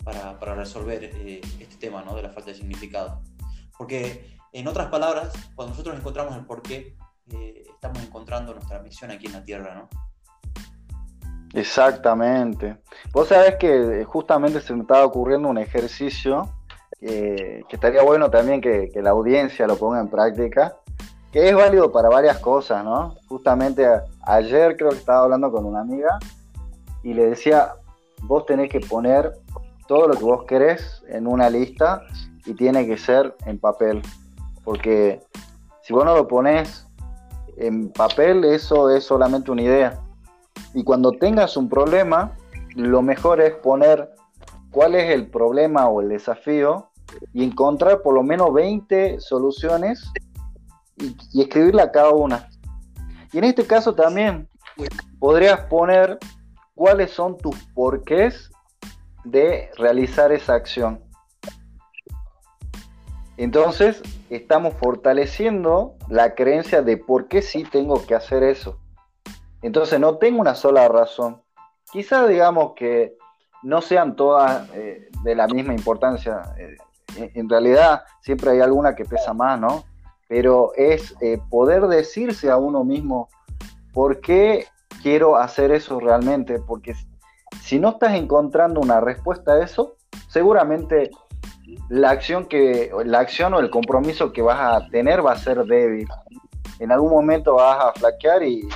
para, 0.05 0.55
resolver 0.55 1.05
este 1.05 1.77
tema 1.79 2.03
¿no? 2.03 2.15
de 2.15 2.23
la 2.23 2.31
falta 2.31 2.51
de 2.51 2.57
significado. 2.57 3.23
Porque 3.77 4.39
en 4.53 4.69
otras 4.69 4.89
palabras, 4.89 5.33
cuando 5.55 5.73
nosotros 5.73 5.97
encontramos 5.97 6.37
el 6.37 6.45
por 6.45 6.62
qué, 6.62 6.97
eh, 7.31 7.65
estamos 7.73 8.03
encontrando 8.03 8.53
nuestra 8.53 8.81
misión 8.81 9.11
aquí 9.11 9.27
en 9.27 9.33
la 9.33 9.43
Tierra, 9.43 9.75
¿no? 9.75 9.89
Exactamente. 11.55 12.79
Vos 13.12 13.29
sabés 13.29 13.57
que 13.57 14.01
eh, 14.01 14.05
justamente 14.05 14.61
se 14.61 14.75
me 14.75 14.83
estaba 14.83 15.05
ocurriendo 15.05 15.49
un 15.49 15.59
ejercicio 15.59 16.49
que 17.03 17.67
estaría 17.71 18.03
bueno 18.03 18.31
también 18.31 18.61
que, 18.61 18.91
la 19.03 19.11
audiencia 19.11 19.67
lo 19.67 19.77
ponga 19.77 20.01
en 20.01 20.09
práctica, 20.09 20.77
que 21.33 21.49
es 21.49 21.55
válido 21.55 21.91
para 21.91 22.09
varias 22.09 22.39
cosas, 22.39 22.85
¿no? 22.85 23.17
Justamente 23.29 23.87
ayer 24.23 24.77
creo 24.77 24.91
que 24.91 24.99
estaba 24.99 25.25
hablando 25.25 25.51
con 25.51 25.65
una 25.65 25.81
amiga 25.81 26.19
y 27.03 27.15
le 27.15 27.27
decía, 27.27 27.73
vos 28.23 28.47
tenés 28.47 28.71
que 28.71 28.81
poner 28.81 29.33
todo 29.89 30.07
lo 30.07 30.15
que 30.15 30.25
vos 30.25 30.45
querés 30.45 31.03
en 31.09 31.27
una 31.27 31.51
lista 31.51 32.03
y 32.47 32.55
tiene 32.55 32.87
que 32.87 32.97
ser 32.97 33.35
en 33.47 33.59
papel. 33.59 34.01
Porque 34.63 35.21
si 35.83 35.93
vos 35.93 36.05
no 36.05 36.15
lo 36.15 36.29
pones 36.29 36.87
en 37.57 37.91
papel, 37.91 38.45
eso 38.45 38.91
es 38.91 39.03
solamente 39.03 39.51
una 39.51 39.63
idea. 39.63 40.01
Y 40.73 40.85
cuando 40.85 41.11
tengas 41.13 41.57
un 41.57 41.69
problema, 41.69 42.37
lo 42.77 43.03
mejor 43.03 43.41
es 43.41 43.55
poner 43.55 44.11
cuál 44.71 44.95
es 44.95 45.11
el 45.11 45.29
problema 45.29 45.89
o 45.89 46.01
el 46.01 46.09
desafío 46.11 46.92
y 47.33 47.45
encontrar 47.45 48.02
por 48.02 48.14
lo 48.14 48.23
menos 48.23 48.52
20 48.52 49.21
soluciones 49.21 50.11
y, 50.97 51.16
y 51.33 51.42
escribirla 51.42 51.90
cada 51.90 52.11
una. 52.11 52.49
Y 53.33 53.38
en 53.38 53.45
este 53.45 53.66
caso 53.66 53.95
también 53.95 54.49
podrías 55.19 55.61
poner 55.66 56.19
cuáles 56.75 57.11
son 57.11 57.38
tus 57.38 57.57
porqués 57.75 58.50
de 59.25 59.71
realizar 59.76 60.33
esa 60.33 60.54
acción. 60.54 61.03
Entonces, 63.37 64.03
estamos 64.31 64.75
fortaleciendo 64.75 65.94
la 66.09 66.35
creencia 66.35 66.83
de 66.83 66.96
por 66.96 67.29
qué 67.29 67.42
sí 67.42 67.64
tengo 67.64 68.07
que 68.07 68.14
hacer 68.14 68.42
eso. 68.42 68.79
Entonces, 69.62 69.98
no 69.98 70.18
tengo 70.18 70.40
una 70.40 70.55
sola 70.55 70.87
razón. 70.88 71.42
Quizás 71.90 72.29
digamos 72.29 72.75
que 72.75 73.16
no 73.62 73.81
sean 73.81 74.16
todas 74.16 74.68
eh, 74.75 75.09
de 75.22 75.35
la 75.35 75.46
misma 75.46 75.72
importancia. 75.72 76.55
Eh, 76.59 76.77
en 77.16 77.48
realidad, 77.48 78.03
siempre 78.20 78.53
hay 78.53 78.61
alguna 78.61 78.94
que 78.94 79.05
pesa 79.05 79.33
más, 79.33 79.61
¿no? 79.61 79.85
Pero 80.29 80.72
es 80.77 81.14
eh, 81.20 81.38
poder 81.51 81.87
decirse 81.88 82.51
a 82.51 82.57
uno 82.57 82.85
mismo 82.85 83.29
por 83.92 84.20
qué 84.20 84.66
quiero 85.03 85.37
hacer 85.37 85.72
eso 85.72 86.01
realmente. 86.01 86.59
Porque 86.59 86.94
si 87.61 87.79
no 87.79 87.90
estás 87.90 88.14
encontrando 88.14 88.81
una 88.81 89.01
respuesta 89.01 89.53
a 89.53 89.62
eso, 89.62 89.96
seguramente 90.29 91.11
la 91.88 92.11
acción 92.11 92.46
que 92.46 92.90
la 93.05 93.20
acción 93.20 93.55
o 93.55 93.61
el 93.61 93.70
compromiso 93.70 94.33
que 94.33 94.42
vas 94.42 94.59
a 94.61 94.88
tener 94.88 95.25
va 95.25 95.33
a 95.33 95.37
ser 95.37 95.64
débil. 95.64 96.09
En 96.79 96.90
algún 96.90 97.11
momento 97.11 97.55
vas 97.55 97.85
a 97.85 97.92
flaquear 97.92 98.42
y, 98.42 98.68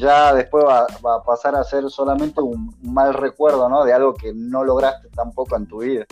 ya 0.00 0.32
después 0.32 0.64
va, 0.64 0.86
a 0.86 1.22
pasar 1.22 1.54
a 1.54 1.62
ser 1.62 1.88
solamente 1.90 2.40
un 2.40 2.74
mal 2.82 3.12
recuerdo, 3.12 3.68
¿no? 3.68 3.84
De 3.84 3.92
algo 3.92 4.14
que 4.14 4.32
no 4.34 4.64
lograste 4.64 5.08
tampoco 5.10 5.56
en 5.56 5.66
tu 5.66 5.82
vida. 5.82 6.06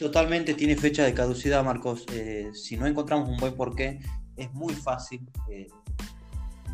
Totalmente 0.00 0.54
tiene 0.54 0.76
fecha 0.76 1.04
de 1.04 1.12
caducidad, 1.12 1.62
Marcos. 1.62 2.06
Eh, 2.14 2.52
si 2.54 2.78
no 2.78 2.86
encontramos 2.86 3.28
un 3.28 3.36
buen 3.36 3.54
porqué, 3.54 4.00
es 4.34 4.50
muy 4.54 4.72
fácil 4.72 5.28
eh, 5.50 5.68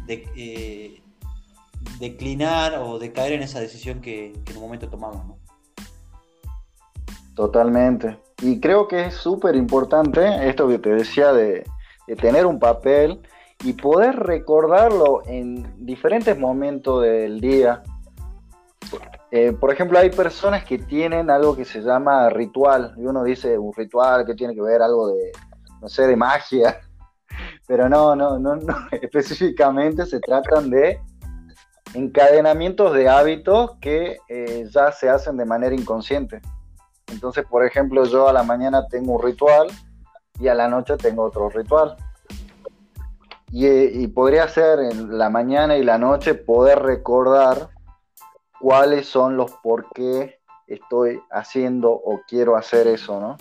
eh, 0.06 1.02
declinar 1.98 2.78
o 2.78 3.00
de 3.00 3.12
caer 3.12 3.32
en 3.32 3.42
esa 3.42 3.58
decisión 3.58 4.00
que, 4.00 4.32
que 4.44 4.52
en 4.52 4.58
un 4.58 4.62
momento 4.62 4.88
tomamos, 4.88 5.26
¿no? 5.26 5.38
Totalmente. 7.34 8.16
Y 8.40 8.60
creo 8.60 8.86
que 8.86 9.06
es 9.06 9.14
súper 9.14 9.56
importante 9.56 10.48
esto 10.48 10.68
que 10.68 10.78
te 10.78 10.90
decía 10.90 11.32
de, 11.32 11.64
tener 12.20 12.46
un 12.46 12.60
papel 12.60 13.20
y 13.64 13.72
poder 13.72 14.14
recordarlo 14.20 15.26
en 15.26 15.84
diferentes 15.84 16.38
momentos 16.38 17.02
del 17.02 17.40
día. 17.40 17.82
Eh, 19.30 19.52
por 19.52 19.72
ejemplo, 19.72 19.98
hay 19.98 20.10
personas 20.10 20.64
que 20.64 20.78
tienen 20.78 21.30
algo 21.30 21.56
que 21.56 21.64
se 21.64 21.80
llama 21.80 22.30
ritual, 22.30 22.94
y 22.96 23.06
uno 23.06 23.24
dice 23.24 23.58
un 23.58 23.72
ritual 23.72 24.24
que 24.24 24.34
tiene 24.34 24.54
que 24.54 24.62
ver 24.62 24.82
algo 24.82 25.08
de, 25.08 25.32
no 25.80 25.88
sé, 25.88 26.06
de 26.06 26.16
magia, 26.16 26.80
pero 27.66 27.88
no, 27.88 28.14
no, 28.14 28.38
no, 28.38 28.56
no. 28.56 28.74
específicamente 29.02 30.06
se 30.06 30.20
tratan 30.20 30.70
de 30.70 31.00
encadenamientos 31.94 32.92
de 32.92 33.08
hábitos 33.08 33.76
que 33.80 34.18
eh, 34.28 34.68
ya 34.70 34.92
se 34.92 35.08
hacen 35.08 35.36
de 35.36 35.44
manera 35.44 35.74
inconsciente. 35.74 36.40
Entonces, 37.08 37.44
por 37.46 37.64
ejemplo, 37.64 38.04
yo 38.04 38.28
a 38.28 38.32
la 38.32 38.42
mañana 38.42 38.86
tengo 38.88 39.14
un 39.14 39.22
ritual 39.22 39.68
y 40.38 40.48
a 40.48 40.54
la 40.54 40.68
noche 40.68 40.96
tengo 40.96 41.22
otro 41.24 41.48
ritual. 41.48 41.96
Y, 43.52 44.06
podría 44.08 44.48
ser 44.48 44.80
en 44.80 45.16
la 45.16 45.30
mañana 45.30 45.76
y 45.76 45.84
la 45.84 45.98
noche 45.98 46.34
poder 46.34 46.80
recordar 46.80 47.70
cuáles 48.66 49.07
son 49.07 49.37
los 49.37 49.52
por 49.62 49.92
qué 49.94 50.40
estoy 50.66 51.20
haciendo 51.31 51.92
o 51.92 52.22
quiero 52.26 52.57
hacer 52.57 52.88
eso, 52.88 53.20
¿no? 53.20 53.37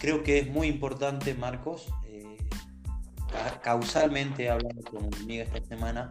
Creo 0.00 0.22
que 0.22 0.38
es 0.38 0.50
muy 0.50 0.68
importante, 0.68 1.34
Marcos, 1.34 1.92
eh, 2.06 2.38
causalmente 3.62 4.48
hablando 4.48 4.90
con 4.90 5.10
mi 5.10 5.16
amiga 5.16 5.44
esta 5.44 5.62
semana, 5.66 6.10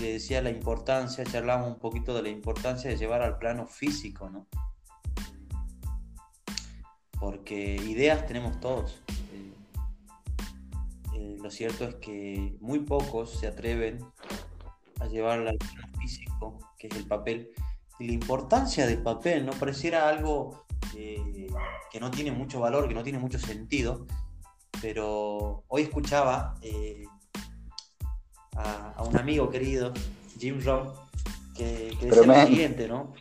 le 0.00 0.12
decía 0.12 0.40
la 0.42 0.50
importancia, 0.50 1.24
charlamos 1.24 1.66
un 1.66 1.80
poquito 1.80 2.14
de 2.14 2.22
la 2.22 2.28
importancia 2.28 2.90
de 2.90 2.96
llevar 2.96 3.20
al 3.20 3.38
plano 3.38 3.66
físico, 3.66 4.30
¿no? 4.30 4.46
Porque 7.18 7.74
ideas 7.74 8.28
tenemos 8.28 8.60
todos. 8.60 9.02
Eh, 11.14 11.34
eh, 11.34 11.36
lo 11.40 11.50
cierto 11.50 11.84
es 11.84 11.94
que 11.96 12.56
muy 12.60 12.80
pocos 12.80 13.38
se 13.38 13.46
atreven 13.46 13.98
a 15.00 15.06
llevarla 15.06 15.50
al 15.50 15.58
plano 15.58 15.88
físico, 16.00 16.58
que 16.78 16.88
es 16.88 16.96
el 16.96 17.06
papel. 17.06 17.50
Y 17.98 18.06
la 18.06 18.12
importancia 18.12 18.86
del 18.86 19.02
papel, 19.02 19.46
¿no? 19.46 19.52
Pareciera 19.52 20.08
algo 20.08 20.66
eh, 20.96 21.46
que 21.90 22.00
no 22.00 22.10
tiene 22.10 22.32
mucho 22.32 22.60
valor, 22.60 22.88
que 22.88 22.94
no 22.94 23.02
tiene 23.02 23.18
mucho 23.18 23.38
sentido, 23.38 24.06
pero 24.80 25.64
hoy 25.68 25.82
escuchaba 25.82 26.54
a, 28.56 29.02
un 29.02 29.16
amigo 29.16 29.48
querido, 29.50 29.92
Jim 30.38 30.60
Rohn, 30.62 30.92
que, 31.54 31.96
decía 32.00 32.26
lo 32.26 32.46
siguiente, 32.46 32.88
¿no? 32.88 33.12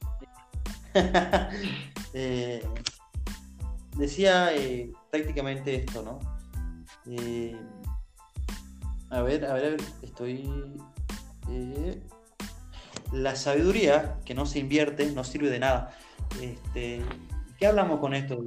Eh, 2.16 2.64
decía 3.98 4.56
eh, 4.56 4.92
prácticamente 5.10 5.74
esto, 5.76 6.04
¿no? 6.04 6.20
Eh, 7.08 7.60
a 9.14 9.22
ver, 9.22 9.46
a 9.46 9.54
ver, 9.54 9.66
a 9.66 9.70
ver, 9.70 9.82
estoy... 10.02 10.50
la 13.12 13.36
sabiduría 13.36 14.20
que 14.26 14.34
no 14.34 14.46
se 14.46 14.60
invierte 14.60 15.12
no 15.12 15.24
sirve 15.24 15.50
de 15.50 15.60
nada. 15.60 15.96
Este, 16.42 17.02
¿Qué 17.58 17.68
hablamos 17.68 18.00
con 18.00 18.14
esto? 18.14 18.44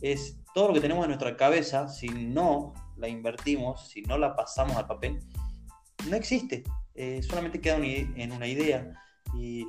es 0.00 0.36
todo 0.54 0.68
lo 0.68 0.74
que 0.74 0.80
tenemos 0.80 1.04
en 1.04 1.10
nuestra 1.10 1.36
cabeza, 1.36 1.88
si 1.88 2.08
no 2.08 2.72
la 2.96 3.08
invertimos, 3.08 3.88
si 3.88 4.02
no 4.02 4.16
la 4.16 4.34
pasamos 4.36 4.76
al 4.76 4.86
papel, 4.86 5.18
no 6.08 6.16
existe, 6.16 6.62
eh, 6.94 7.20
solamente 7.22 7.60
queda 7.60 7.76
en 7.76 8.32
una 8.32 8.46
idea. 8.46 8.92
Y, 9.34 9.66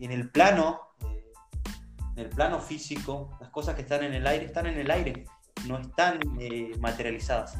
en 0.00 0.10
el 0.10 0.30
plano 0.30 0.80
en 2.16 2.24
el 2.24 2.28
plano 2.28 2.60
físico, 2.60 3.30
las 3.40 3.50
cosas 3.50 3.74
que 3.74 3.82
están 3.82 4.02
en 4.04 4.12
el 4.12 4.26
aire 4.26 4.44
están 4.44 4.66
en 4.66 4.78
el 4.78 4.90
aire, 4.90 5.24
no 5.66 5.78
están 5.78 6.20
eh, 6.38 6.72
materializadas. 6.78 7.56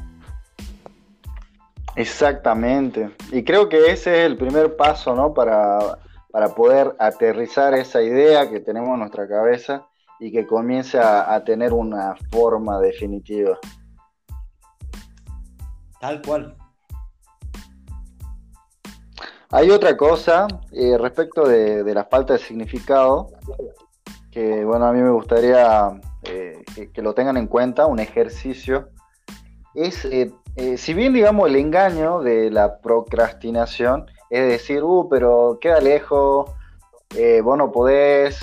Exactamente. 1.95 3.11
Y 3.31 3.43
creo 3.43 3.69
que 3.69 3.91
ese 3.91 4.21
es 4.21 4.25
el 4.25 4.37
primer 4.37 4.75
paso, 4.75 5.15
¿no? 5.15 5.33
Para, 5.33 5.99
para 6.31 6.49
poder 6.49 6.95
aterrizar 6.97 7.75
esa 7.75 8.01
idea 8.01 8.49
que 8.49 8.59
tenemos 8.59 8.89
en 8.89 8.99
nuestra 8.99 9.27
cabeza 9.27 9.85
y 10.19 10.31
que 10.31 10.47
comience 10.47 10.97
a, 10.99 11.43
tener 11.43 11.73
una 11.73 12.15
forma 12.31 12.79
definitiva. 12.79 13.59
Tal 15.99 16.21
cual. 16.21 16.55
Hay 19.51 19.69
otra 19.69 19.95
cosa 19.95 20.47
eh, 20.71 20.97
respecto 20.97 21.47
de, 21.47 21.83
la 21.93 22.05
falta 22.05 22.33
de 22.33 22.39
significado, 22.39 23.27
que 24.31 24.65
bueno, 24.65 24.85
a 24.85 24.93
mí 24.93 25.01
me 25.01 25.11
gustaría 25.11 26.01
eh, 26.23 26.63
que, 26.93 27.01
lo 27.01 27.13
tengan 27.13 27.37
en 27.37 27.47
cuenta, 27.47 27.85
un 27.85 27.99
ejercicio, 27.99 28.89
es, 29.75 30.05
eh, 30.05 30.31
si 30.77 30.93
bien 30.93 31.13
digamos 31.13 31.49
el 31.49 31.55
engaño 31.55 32.21
de 32.21 32.51
la 32.51 32.79
procrastinación, 32.79 34.05
es 34.29 34.47
decir, 34.47 34.83
uh, 34.83 35.07
pero 35.09 35.57
queda 35.61 35.79
lejos, 35.79 36.49
vos 37.43 37.57
no 37.57 37.71
podés, 37.71 38.39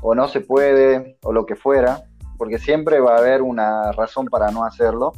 o 0.00 0.14
no 0.14 0.28
se 0.28 0.40
puede, 0.40 1.16
o 1.22 1.32
lo 1.32 1.46
que 1.46 1.56
fuera, 1.56 2.04
porque 2.36 2.58
siempre 2.58 3.00
va 3.00 3.16
a 3.16 3.18
haber 3.18 3.42
una 3.42 3.92
razón 3.92 4.26
para 4.26 4.50
no 4.50 4.64
hacerlo. 4.64 5.12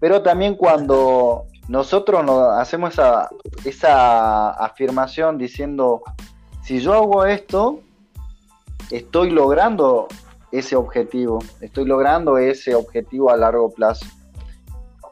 Pero 0.00 0.22
también 0.22 0.56
cuando 0.56 1.46
nosotros 1.68 2.24
nos 2.24 2.58
hacemos 2.58 2.92
esa, 2.92 3.28
esa 3.64 4.50
afirmación 4.50 5.38
diciendo, 5.38 6.02
si 6.62 6.80
yo 6.80 6.94
hago 6.94 7.24
esto, 7.24 7.80
estoy 8.90 9.30
logrando 9.30 10.08
ese 10.52 10.76
objetivo, 10.76 11.38
estoy 11.60 11.86
logrando 11.86 12.38
ese 12.38 12.74
objetivo 12.74 13.30
a 13.30 13.36
largo 13.36 13.70
plazo. 13.70 14.06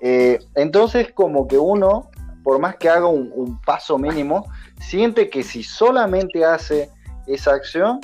Eh, 0.00 0.38
entonces 0.54 1.12
como 1.12 1.46
que 1.46 1.58
uno, 1.58 2.10
por 2.42 2.58
más 2.58 2.76
que 2.76 2.88
haga 2.88 3.06
un, 3.06 3.60
paso 3.64 3.98
mínimo, 3.98 4.46
siente 4.80 5.30
que 5.30 5.42
si 5.42 5.62
solamente 5.62 6.44
hace 6.44 6.90
esa 7.26 7.52
acción, 7.52 8.00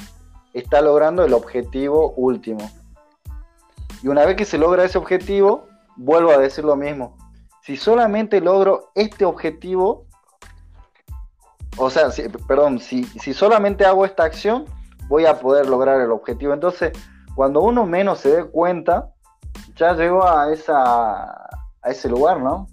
está 0.55 0.81
logrando 0.81 1.25
el 1.25 1.33
objetivo 1.33 2.13
último. 2.17 2.71
Y 4.03 4.09
una 4.09 4.25
vez 4.25 4.37
que 4.37 4.45
se 4.45 4.59
logra 4.59 4.85
ese 4.85 4.99
objetivo, 4.99 5.67
vuelvo 5.97 6.31
a 6.31 6.39
decir 6.39 6.65
lo 6.65 6.77
mismo. 6.77 7.17
Si 7.63 7.77
solamente 7.77 8.41
logro 8.41 8.91
este 8.95 9.25
objetivo, 9.25 10.07
o 11.77 11.91
sea, 11.91 12.09
perdón, 12.49 12.79
si, 12.79 13.05
si 13.05 13.35
solamente 13.35 13.85
hago 13.85 14.05
esta 14.07 14.25
acción, 14.25 14.65
voy 15.09 15.27
a 15.27 15.39
poder 15.39 15.69
lograr 15.69 16.01
el 16.01 16.11
objetivo. 16.13 16.55
Entonces, 16.55 16.93
cuando 17.35 17.61
uno 17.61 17.85
menos 17.85 18.21
se 18.21 18.37
dé 18.37 18.45
cuenta, 18.45 19.11
ya 19.77 19.95
llegó 19.95 20.27
a, 20.27 20.53
esa, 20.53 21.40
a 21.83 21.91
ese 21.91 22.09
lugar, 22.09 22.41
¿no? 22.41 22.67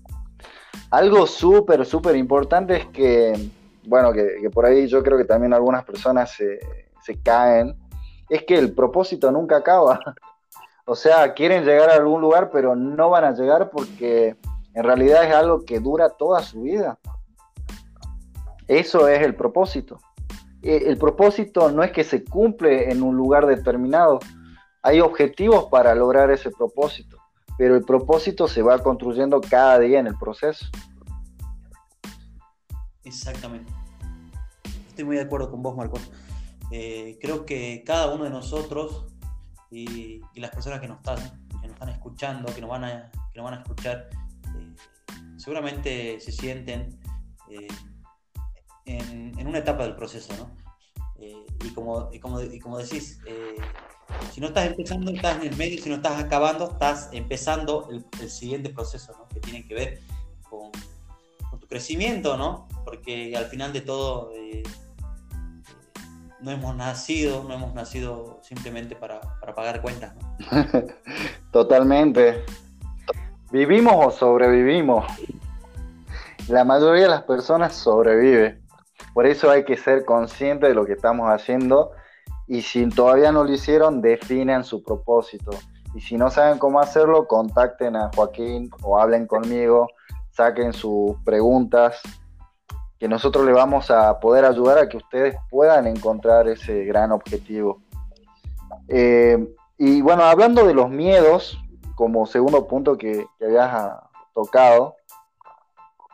Algo 0.92 1.28
súper, 1.28 1.86
súper 1.86 2.16
importante 2.16 2.78
es 2.78 2.86
que, 2.88 3.50
bueno, 3.86 4.14
que, 4.14 4.50
por 4.52 4.66
ahí 4.66 4.88
yo 4.88 5.04
creo 5.04 5.18
que 5.18 5.26
también 5.26 5.54
algunas 5.54 5.84
personas 5.84 6.32
se, 6.32 6.60
se 7.04 7.22
caen, 7.22 7.76
es 8.30 8.44
que 8.44 8.56
el 8.56 8.74
propósito 8.74 9.32
nunca 9.32 9.58
acaba. 9.58 10.00
O 10.90 10.96
sea, 10.96 11.34
quieren 11.34 11.66
llegar 11.66 11.90
a 11.90 11.96
algún 11.96 12.22
lugar, 12.22 12.50
pero 12.50 12.74
no 12.74 13.10
van 13.10 13.26
a 13.26 13.34
llegar 13.34 13.70
porque 13.72 14.38
en 14.74 14.84
realidad 14.86 15.26
es 15.26 15.36
algo 15.36 15.66
que 15.66 15.82
dura 15.82 16.12
toda 16.12 16.42
su 16.42 16.62
vida. 16.62 16.98
Eso 18.70 19.10
es 19.10 19.22
el 19.22 19.36
propósito. 19.36 20.00
E, 20.62 20.84
el 20.88 20.98
propósito 20.98 21.72
no 21.72 21.84
es 21.84 21.92
que 21.92 22.06
se 22.06 22.24
cumple 22.24 22.90
en 22.90 23.04
un 23.04 23.18
lugar 23.18 23.46
determinado. 23.46 24.20
Hay 24.82 25.02
objetivos 25.02 25.66
para 25.66 25.94
lograr 25.94 26.32
ese 26.32 26.52
propósito, 26.52 27.17
pero 27.58 27.76
el 27.76 27.84
propósito 27.84 28.48
se 28.48 28.62
va 28.62 28.80
construyendo 28.80 29.42
cada 29.42 29.80
día 29.80 30.00
en 30.00 30.08
el 30.08 30.18
proceso. 30.18 30.66
Exactamente. 33.04 33.72
Estoy 34.90 35.06
muy 35.06 35.16
de 35.16 35.24
acuerdo 35.24 35.50
con 35.50 35.62
vos, 35.62 35.76
Marco. 35.76 35.98
Eh, 36.72 37.18
creo 37.22 37.46
que 37.46 37.84
cada 37.86 38.14
uno 38.14 38.26
de 38.26 38.30
nosotros 38.30 39.06
y, 39.72 40.22
las 40.36 40.52
personas 40.52 40.80
que 40.80 40.88
nos, 40.88 40.98
están, 40.98 41.18
que 41.50 41.68
nos 41.68 41.72
están 41.72 41.90
escuchando, 41.90 42.54
que 42.54 42.62
nos 42.62 42.70
van 42.70 42.84
a, 42.84 43.12
que 43.32 43.38
nos 43.38 43.46
van 43.46 43.54
a 43.56 43.62
escuchar, 43.62 44.10
eh, 44.56 44.76
seguramente 45.38 46.20
se 46.20 46.32
sienten 46.32 47.00
eh, 47.50 47.68
en, 48.86 49.48
una 49.48 49.60
etapa 49.60 49.84
del 49.84 49.96
proceso, 49.96 50.34
¿no? 50.36 50.67
Y, 51.20 51.70
como, 51.74 52.10
como, 52.22 52.42
y 52.42 52.60
como 52.60 52.78
decís, 52.78 53.20
si 54.32 54.42
no 54.42 54.48
estás 54.48 54.68
empezando, 54.68 55.12
estás 55.12 55.38
en 55.38 55.48
el 55.52 55.58
medio, 55.58 55.82
si 55.82 55.90
no 55.90 55.96
estás 55.96 56.24
acabando, 56.24 56.72
estás 56.72 57.10
empezando 57.12 57.90
el, 57.92 58.30
siguiente 58.30 58.70
proceso, 58.70 59.14
¿no? 59.18 59.28
Que 59.28 59.40
tiene 59.40 59.66
que 59.66 59.74
ver 59.74 60.00
con, 60.50 60.72
tu 61.60 61.68
crecimiento, 61.68 62.38
¿no? 62.38 62.68
Porque 62.86 63.36
al 63.36 63.46
final 63.46 63.74
de 63.74 63.82
todo 63.82 64.32
no 66.40 66.52
hemos 66.52 66.76
nacido, 66.76 67.44
no 67.44 67.54
hemos 67.54 67.74
nacido 67.74 68.40
simplemente 68.44 68.96
para, 68.96 69.20
pagar 69.56 69.82
cuentas. 69.82 70.14
Totalmente. 71.52 72.44
¿Vivimos 73.52 73.96
o 74.06 74.12
sobrevivimos? 74.12 75.06
La 76.48 76.64
mayoría 76.64 77.04
de 77.04 77.10
las 77.10 77.24
personas 77.24 77.76
sobrevive. 77.76 78.62
Por 79.14 79.26
eso 79.26 79.50
hay 79.50 79.66
que 79.66 79.78
ser 79.78 80.06
consciente 80.06 80.68
de 80.68 80.74
lo 80.74 80.86
que 80.86 80.94
estamos 80.94 81.30
haciendo 81.30 81.92
y 82.48 82.62
si 82.62 82.88
todavía 82.90 83.32
no 83.32 83.44
lo 83.44 83.52
hicieron, 83.52 84.02
definen 84.02 84.64
su 84.64 84.82
propósito. 84.82 85.52
Y 85.94 86.02
si 86.02 86.18
no 86.18 86.30
saben 86.30 86.60
cómo 86.60 86.80
hacerlo, 86.80 87.28
contacten 87.28 87.96
a 87.96 88.10
Joaquín 88.16 88.70
o 88.82 89.00
hablen 89.00 89.28
conmigo, 89.28 89.88
saquen 90.32 90.74
sus 90.74 91.18
preguntas 91.26 92.02
que 93.00 93.08
nosotros 93.08 93.46
le 93.46 93.52
vamos 93.52 93.92
a 93.92 94.20
poder 94.20 94.46
ayudar 94.46 94.78
a 94.80 94.90
que 94.90 94.98
ustedes 94.98 95.36
puedan 95.50 95.86
encontrar 95.88 96.48
ese 96.48 96.86
gran 96.86 97.12
objetivo. 97.12 97.82
Eh, 98.88 99.54
y 99.78 100.02
bueno, 100.02 100.24
hablando 100.24 100.66
de 100.66 100.74
los 100.74 100.90
miedos, 100.90 101.60
como 101.96 102.26
segundo 102.26 102.68
punto 102.68 102.98
que, 102.98 103.28
habías 103.42 103.70
ah, 103.72 104.10
tocado, 104.34 104.96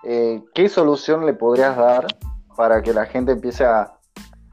eh, 0.03 0.43
¿qué 0.53 0.67
solución 0.67 1.25
le 1.25 1.33
podrías 1.33 1.77
dar 1.77 2.07
para 2.55 2.81
que 2.81 2.93
la 2.93 3.05
gente 3.05 3.31
empiece 3.31 3.63
a, 3.63 3.93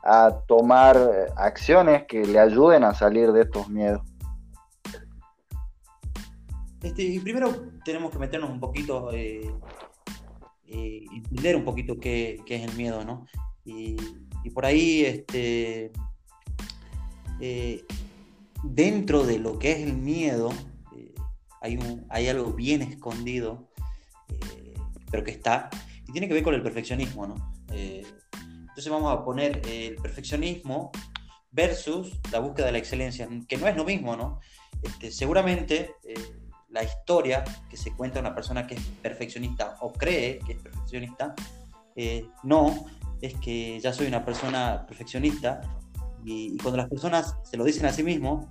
a 0.03 0.41
tomar 0.47 0.97
acciones 1.37 2.05
que 2.07 2.25
le 2.25 2.39
ayuden 2.39 2.85
a 2.85 2.95
salir 2.95 3.33
de 3.33 3.43
estos 3.43 3.69
miedos? 3.69 4.03
Este, 6.83 7.21
primero 7.23 7.55
tenemos 7.85 8.11
que 8.11 8.19
meternos 8.19 8.51
un 8.51 8.59
poquito 8.59 9.13
eh, 9.13 9.53
eh, 10.67 11.05
entender 11.13 11.57
un 11.57 11.65
poquito 11.65 11.99
qué, 11.99 12.41
qué, 12.47 12.57
es 12.57 12.71
el 12.71 12.77
miedo, 12.77 13.05
¿no? 13.05 13.27
Y, 13.65 13.97
y 14.45 14.51
por 14.51 14.65
ahí, 14.65 15.05
este, 15.05 15.91
eh, 17.41 17.85
dentro 18.63 19.27
de 19.27 19.41
lo 19.41 19.59
que 19.59 19.73
es 19.73 19.79
el 19.81 19.95
miedo, 19.95 20.51
eh, 20.97 21.13
hay, 21.61 21.77
un, 21.77 22.07
hay 22.09 22.29
algo 22.29 22.53
bien 22.53 22.83
escondido, 22.83 23.69
pero 25.11 25.25
que 25.25 25.33
está, 25.33 25.69
y 26.07 26.13
tiene 26.13 26.29
que 26.29 26.35
ver 26.35 26.45
con 26.45 26.55
el 26.55 26.63
perfeccionismo, 26.63 27.27
¿no? 27.27 27.50
Entonces 27.73 28.89
vamos 28.91 29.13
a 29.13 29.25
poner 29.25 29.63
el 29.69 29.97
perfeccionismo 29.97 30.91
versus 31.51 32.19
la 32.31 32.39
búsqueda 32.39 32.67
de 32.67 32.73
la 32.73 32.79
excelencia, 32.79 33.29
que 33.49 33.57
no 33.57 33.67
es 33.67 33.77
lo 33.77 33.85
mismo, 33.85 34.17
¿no? 34.17 34.41
Este, 34.83 35.11
seguramente 35.11 35.95
la 36.71 36.85
historia 36.85 37.45
que 37.69 37.77
se 37.77 37.93
cuenta 37.93 38.21
una 38.21 38.35
persona 38.35 38.67
que 38.67 38.75
es 38.75 38.83
perfeccionista 39.03 39.77
o 39.81 39.93
cree 39.93 40.39
que 40.39 40.53
es 40.53 40.59
perfeccionista, 40.59 41.35
eh, 41.97 42.27
no, 42.45 42.87
es 43.21 43.35
que 43.35 43.79
ya 43.81 43.93
soy 43.93 44.07
una 44.07 44.25
persona 44.25 44.87
perfeccionista 44.87 45.61
y, 46.25 46.57
cuando 46.59 46.79
las 46.79 46.89
personas 46.89 47.37
se 47.43 47.57
lo 47.57 47.65
dicen 47.65 47.87
a 47.87 47.93
sí 47.93 48.03
mismos, 48.03 48.47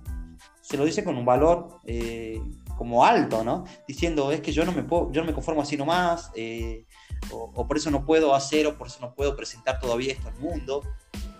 se 0.60 0.76
lo 0.76 0.84
dicen 0.84 1.04
con 1.04 1.16
un 1.16 1.24
valor 1.24 1.80
eh, 1.86 2.40
como 2.76 3.04
alto, 3.04 3.42
¿no? 3.42 3.64
Diciendo, 3.88 4.30
es 4.32 4.40
que 4.40 4.52
yo 4.52 4.64
no 4.64 4.72
me, 4.72 4.82
puedo, 4.82 5.10
yo 5.12 5.20
no 5.22 5.26
me 5.26 5.34
conformo 5.34 5.62
así 5.62 5.76
nomás, 5.76 6.30
eh, 6.34 6.84
o, 7.30 7.66
por 7.66 7.76
eso 7.76 7.90
no 7.90 8.04
puedo 8.04 8.34
hacer, 8.34 8.66
o 8.66 8.76
por 8.76 8.86
eso 8.86 8.98
no 9.00 9.14
puedo 9.14 9.36
presentar 9.36 9.78
todavía 9.78 10.12
esto 10.12 10.28
al 10.28 10.38
mundo, 10.38 10.82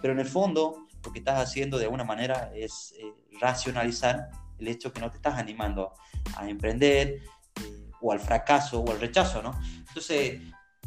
pero 0.01 0.12
en 0.12 0.21
el 0.21 0.27
fondo 0.27 0.87
lo 1.05 1.12
que 1.12 1.19
estás 1.21 1.38
haciendo 1.38 1.79
de 1.79 1.85
alguna 1.85 2.05
manera 2.05 2.53
es 2.55 2.95
racionalizar 3.40 4.31
el 4.61 4.69
hecho 4.69 4.93
que 4.93 5.01
no 5.01 5.11
te 5.11 5.16
estás 5.16 5.38
animando 5.38 5.93
a 6.37 6.49
emprender 6.49 7.23
eh, 7.62 7.90
o 8.01 8.12
al 8.12 8.21
fracaso 8.21 8.81
o 8.81 8.90
al 8.90 9.01
rechazo, 9.01 9.43
¿no? 9.43 9.59
Entonces, 9.88 10.40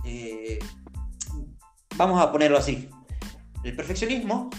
eh, 0.05 0.59
vamos 1.95 2.21
a 2.21 2.31
ponerlo 2.31 2.57
así. 2.57 2.89
El 3.63 3.75
perfeccionismo 3.75 4.49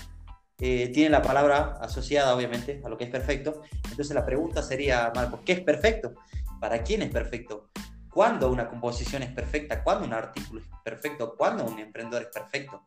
eh, 0.59 0.89
tiene 0.89 1.11
la 1.11 1.23
palabra 1.23 1.79
asociada, 1.81 2.35
obviamente, 2.35 2.81
a 2.85 2.89
lo 2.89 2.97
que 2.97 3.05
es 3.05 3.11
perfecto. 3.11 3.63
Entonces 3.91 4.15
la 4.15 4.25
pregunta 4.25 4.63
sería, 4.63 5.13
Marcos, 5.15 5.41
¿qué 5.45 5.53
es 5.53 5.61
perfecto? 5.61 6.15
¿Para 6.61 6.83
quién 6.83 7.03
es 7.03 7.11
perfecto? 7.11 7.71
¿Cuándo 8.15 8.49
una 8.49 8.69
composición 8.69 9.25
es 9.25 9.33
perfecta? 9.33 9.83
¿Cuándo 9.83 10.07
un 10.07 10.13
artículo 10.13 10.61
es 10.61 10.67
perfecto? 10.85 11.35
¿Cuándo 11.37 11.65
un 11.65 11.81
emprendedor 11.81 12.23
es 12.23 12.29
perfecto? 12.29 12.87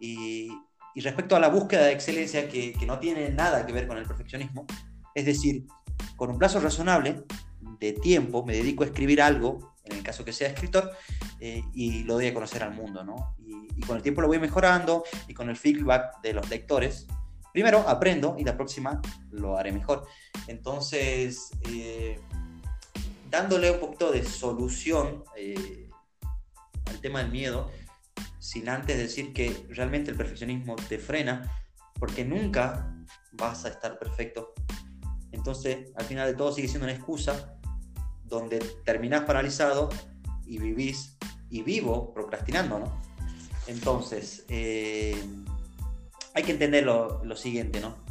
Y, 0.00 0.50
y 0.94 1.00
respecto 1.02 1.36
a 1.36 1.38
la 1.38 1.48
búsqueda 1.48 1.82
de 1.82 1.92
excelencia, 1.92 2.48
que, 2.48 2.72
que, 2.72 2.86
no 2.86 2.98
tiene 2.98 3.28
nada 3.28 3.66
que 3.66 3.74
ver 3.74 3.86
con 3.86 3.98
el 3.98 4.06
perfeccionismo, 4.06 4.66
es 5.14 5.26
decir, 5.26 5.66
con 6.16 6.30
un 6.30 6.38
plazo 6.38 6.60
razonable 6.60 7.24
de 7.78 7.92
tiempo 7.92 8.42
me 8.44 8.54
dedico 8.54 8.84
a 8.84 8.86
escribir 8.86 9.20
algo, 9.20 9.74
en 9.84 9.98
el 9.98 10.02
caso 10.02 10.24
que 10.24 10.32
sea 10.32 10.48
escritor, 10.48 10.90
eh, 11.40 11.62
y 11.74 12.04
lo 12.04 12.14
doy 12.14 12.28
a 12.28 12.34
conocer 12.34 12.62
al 12.62 12.72
mundo, 12.72 13.04
¿no? 13.04 13.36
Y, 13.46 13.68
y, 13.76 13.80
con 13.82 13.96
el 13.96 14.02
tiempo 14.02 14.22
lo 14.22 14.28
voy 14.28 14.38
mejorando 14.38 15.04
y 15.28 15.34
con 15.34 15.50
el 15.50 15.56
feedback 15.56 16.22
de 16.22 16.32
los 16.32 16.48
lectores, 16.48 17.06
primero 17.52 17.86
aprendo 17.86 18.34
y 18.38 18.44
la 18.44 18.56
próxima 18.56 19.00
lo 19.30 19.58
haré 19.58 19.72
mejor. 19.72 20.06
Entonces, 20.48 21.50
eh, 21.70 22.18
dándole 23.34 23.72
un 23.72 23.80
poquito 23.80 24.12
de 24.12 24.24
solución 24.24 25.24
eh, 25.36 25.90
al 26.86 27.00
tema 27.00 27.18
del 27.18 27.32
miedo, 27.32 27.68
sin 28.38 28.68
antes 28.68 28.96
decir 28.96 29.32
que 29.32 29.66
realmente 29.70 30.12
el 30.12 30.16
perfeccionismo 30.16 30.76
te 30.76 30.98
frena, 30.98 31.50
porque 31.98 32.24
nunca 32.24 32.94
vas 33.32 33.64
a 33.64 33.70
estar 33.70 33.98
perfecto. 33.98 34.54
Entonces, 35.32 35.90
al 35.96 36.04
final 36.04 36.28
de 36.28 36.34
todo 36.34 36.52
sigue 36.52 36.68
siendo 36.68 36.86
una 36.86 36.94
excusa 36.94 37.56
donde 38.22 38.60
terminás 38.84 39.22
paralizado 39.22 39.88
y 40.46 40.58
vivís 40.58 41.16
y 41.50 41.62
vivo 41.62 42.14
procrastinando, 42.14 42.78
¿no? 42.78 43.02
Entonces, 43.66 44.44
eh, 44.48 45.20
hay 46.34 46.42
que 46.44 46.52
entender 46.52 46.84
lo, 46.84 47.24
lo 47.24 47.36
siguiente, 47.36 47.80
¿no? 47.80 48.03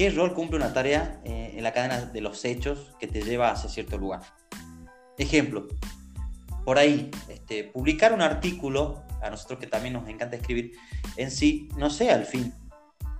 ¿Qué 0.00 0.08
rol 0.08 0.32
cumple 0.32 0.56
una 0.56 0.72
tarea 0.72 1.20
eh, 1.24 1.52
en 1.56 1.62
la 1.62 1.74
cadena 1.74 2.06
de 2.06 2.22
los 2.22 2.42
hechos 2.46 2.94
que 2.98 3.06
te 3.06 3.20
lleva 3.20 3.50
hacia 3.50 3.68
cierto 3.68 3.98
lugar? 3.98 4.22
Ejemplo, 5.18 5.68
por 6.64 6.78
ahí, 6.78 7.10
este, 7.28 7.64
publicar 7.64 8.14
un 8.14 8.22
artículo, 8.22 9.04
a 9.20 9.28
nosotros 9.28 9.58
que 9.58 9.66
también 9.66 9.92
nos 9.92 10.08
encanta 10.08 10.36
escribir, 10.36 10.72
en 11.18 11.30
sí 11.30 11.68
no 11.76 11.90
sea 11.90 12.14
el 12.14 12.24
fin, 12.24 12.54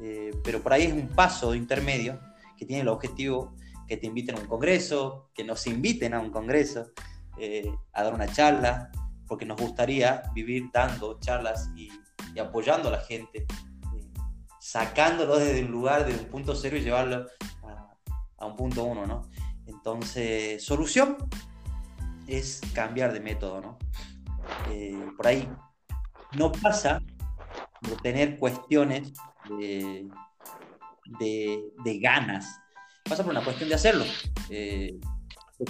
eh, 0.01 0.31
pero 0.43 0.62
por 0.62 0.73
ahí 0.73 0.85
es 0.85 0.95
un 0.95 1.09
paso 1.09 1.55
intermedio 1.55 2.19
que 2.57 2.64
tiene 2.64 2.81
el 2.81 2.88
objetivo 2.88 3.55
que 3.87 3.99
te 3.99 4.07
inviten 4.07 4.37
a 4.37 4.40
un 4.40 4.47
congreso, 4.47 5.29
que 5.35 5.45
nos 5.45 5.66
inviten 5.66 6.14
a 6.14 6.21
un 6.21 6.31
congreso, 6.31 6.93
eh, 7.38 7.71
a 7.93 8.05
dar 8.05 8.14
una 8.14 8.33
charla, 8.33 8.90
porque 9.27 9.45
nos 9.45 9.61
gustaría 9.61 10.23
vivir 10.35 10.71
dando 10.73 11.21
charlas 11.21 11.69
y, 11.77 11.90
apoyando 12.40 12.88
a 12.88 12.93
la 12.93 13.01
gente, 13.01 13.45
sacándolo 14.70 15.37
desde 15.37 15.64
un 15.64 15.72
lugar, 15.72 16.06
de 16.06 16.12
un 16.12 16.26
punto 16.26 16.54
cero 16.54 16.76
y 16.76 16.83
llevarlo 16.83 17.26
a, 17.64 17.88
a 18.38 18.46
un 18.46 18.54
punto 18.54 18.85
uno, 18.85 19.04
¿no? 19.04 19.22
Entonces, 19.66 20.64
solución, 20.64 21.16
es 22.28 22.61
cambiar 22.72 23.12
de 23.12 23.18
método, 23.18 23.61
¿no? 23.61 23.78
Eh, 24.70 25.11
por 25.16 25.26
ahí 25.26 25.48
no 26.38 26.52
pasa 26.52 27.02
por 27.80 28.00
tener 28.00 28.38
cuestiones 28.38 29.12
de, 29.48 30.09
de, 31.18 31.64
de, 31.85 31.98
ganas, 31.98 32.61
pasa 33.09 33.24
por 33.24 33.33
una 33.33 33.42
cuestión 33.42 33.68
de 33.70 33.74
hacerlo. 33.74 34.04
Eh, 34.50 35.00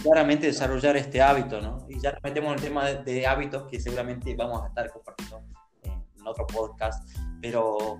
claramente 0.02 0.46
desarrollar 0.46 0.98
este 0.98 1.22
hábito, 1.22 1.62
¿no? 1.62 1.86
Y 1.88 1.98
ya 2.00 2.12
nos 2.12 2.22
metemos 2.22 2.50
en 2.50 2.58
el 2.58 2.64
tema 2.64 2.84
de, 2.84 3.02
de 3.02 3.26
hábitos 3.26 3.66
que 3.66 3.80
seguramente 3.80 4.34
vamos 4.34 4.62
a 4.62 4.66
estar 4.68 4.92
compartiendo 4.92 5.40
en, 5.84 5.92
en 5.92 6.26
otro 6.26 6.46
podcast, 6.46 7.08
pero 7.40 7.98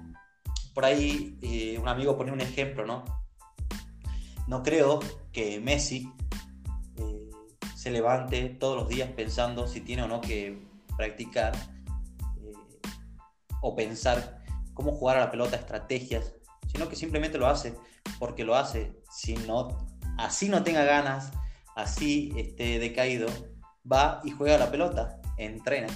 por 0.75 0.85
ahí 0.85 1.39
eh, 1.43 1.79
un 1.79 1.89
amigo 1.89 2.17
pone 2.17 2.33
un 2.33 2.41
ejemplo, 2.41 2.87
¿no? 2.87 3.05
No 4.47 4.63
creo 4.63 5.01
que 5.33 5.61
Messi 5.61 6.13
se 7.75 7.91
levante 7.91 8.51
todos 8.51 8.77
los 8.77 8.89
días 8.89 9.11
pensando 9.13 9.67
si 9.67 9.81
tiene 9.81 10.03
o 10.03 10.09
no 10.09 10.21
que 10.21 10.67
practicar 10.97 11.57
eh, 11.57 12.53
o 13.63 13.75
pensar 13.75 14.43
cómo 14.75 14.93
jugar 14.93 15.17
a 15.17 15.21
la 15.21 15.31
pelota, 15.31 15.57
estrategias, 15.57 16.35
sino 16.71 16.89
que 16.89 16.97
simplemente 16.97 17.39
lo 17.39 17.47
hace 17.47 17.75
porque 18.19 18.45
lo 18.45 18.55
hace. 18.55 18.93
Si 19.11 19.35
no, 19.35 19.89
así 20.19 20.49
no 20.49 20.63
tenga 20.63 20.85
ganas, 20.85 21.33
así 21.75 22.33
esté 22.37 22.79
decaído, 22.79 23.29
va 23.91 24.21
y 24.25 24.31
juega 24.31 24.57
a 24.57 24.59
la 24.59 24.71
pelota, 24.71 25.21
entrena. 25.39 25.89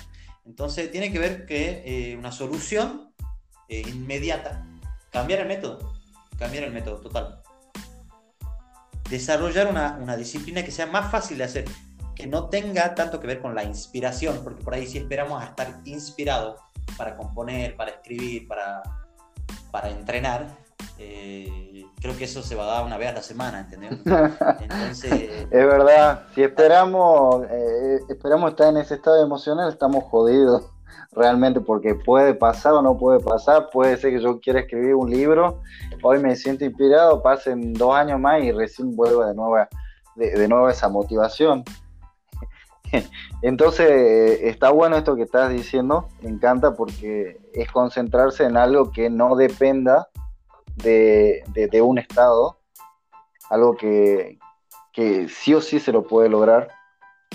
Entonces 0.45 0.91
tiene 0.91 1.13
que 1.13 1.19
ver 1.19 1.47
que 1.47 1.83
eh, 1.85 2.17
una 2.17 2.33
solución 2.33 3.14
eh, 3.69 3.83
inmediata, 3.89 4.67
cambiar 5.11 5.41
el 5.41 5.49
método, 5.49 5.93
cambiar 6.39 6.65
el 6.65 6.73
método 6.73 7.01
total 7.01 7.43
desarrollar 9.09 9.69
una, 9.69 9.99
una, 10.01 10.17
disciplina 10.17 10.65
que 10.65 10.71
sea 10.71 10.87
más 10.87 11.11
fácil 11.11 11.39
de 11.39 11.45
hacer, 11.45 11.65
que 12.15 12.27
no 12.27 12.49
tenga 12.49 12.95
tanto 12.95 13.21
que 13.21 13.27
ver 13.27 13.41
con 13.41 13.55
la 13.55 13.65
inspiración, 13.65 14.41
porque 14.43 14.63
por 14.63 14.75
ahí 14.75 14.87
sí 14.87 14.99
esperamos 14.99 15.43
a 15.43 15.47
estar 15.47 15.81
inspirados 15.85 16.61
para 16.97 17.17
componer, 17.17 17.77
para 17.77 17.91
escribir, 17.93 18.49
para, 18.49 18.83
para 19.71 19.91
entrenar, 19.91 20.47
eh, 20.99 21.85
creo 22.01 22.17
que 22.17 22.25
eso 22.25 22.43
se 22.43 22.55
va 22.55 22.65
a 22.65 22.67
dar 22.67 22.85
una 22.85 22.97
vez 22.97 23.09
a 23.11 23.13
la 23.13 23.23
semana, 23.23 23.61
¿entendés? 23.61 23.93
Es 25.51 25.51
verdad, 25.51 26.25
si 26.35 26.43
esperamos, 26.43 27.45
eh, 27.51 28.01
esperamos 28.09 28.51
estar 28.51 28.69
en 28.69 28.79
ese 28.79 28.95
estado 28.95 29.23
emocional, 29.23 29.71
estamos 29.71 30.05
jodidos 30.05 30.74
realmente 31.13 31.61
porque 31.61 31.95
puede 31.95 32.35
pasar 32.35 32.73
o 32.75 32.83
no 32.83 32.97
puede 32.97 33.21
pasar, 33.21 33.71
puede 33.71 33.97
ser 33.97 34.13
que 34.13 34.21
yo 34.21 34.41
quiera 34.41 34.61
escribir 34.61 34.95
un 34.95 35.11
libro, 35.11 35.63
hoy 36.03 36.19
me 36.19 36.35
siento 36.37 36.65
inspirado, 36.65 37.23
pasen 37.23 37.73
dos 37.73 37.95
años 37.95 38.21
más 38.21 38.43
y 38.43 38.53
recién 38.53 38.95
vuelva 38.95 39.29
de 39.29 39.35
nuevo, 39.35 39.57
de, 40.17 40.49
nuevo 40.49 40.69
esa 40.69 40.89
motivación. 40.89 41.65
Entonces 43.43 44.41
está 44.43 44.71
bueno 44.71 44.97
esto 44.97 45.17
que 45.17 45.23
estás 45.23 45.51
diciendo, 45.51 46.09
me 46.23 46.31
encanta 46.31 46.75
porque 46.75 47.41
es 47.53 47.71
concentrarse 47.71 48.45
en 48.45 48.57
algo 48.57 48.91
que 48.91 49.11
no 49.11 49.37
dependa 49.37 50.09
de, 50.77 51.45
de, 51.49 51.69
de 51.69 51.83
un 51.83 51.99
estado, 51.99 52.59
algo 53.51 53.77
que, 53.77 54.39
que 54.93 55.29
sí 55.29 55.55
o 55.55 55.61
sí 55.61 55.79
se 55.81 55.93
lo 55.93 56.05
puede 56.05 56.29
lograr 56.29 56.69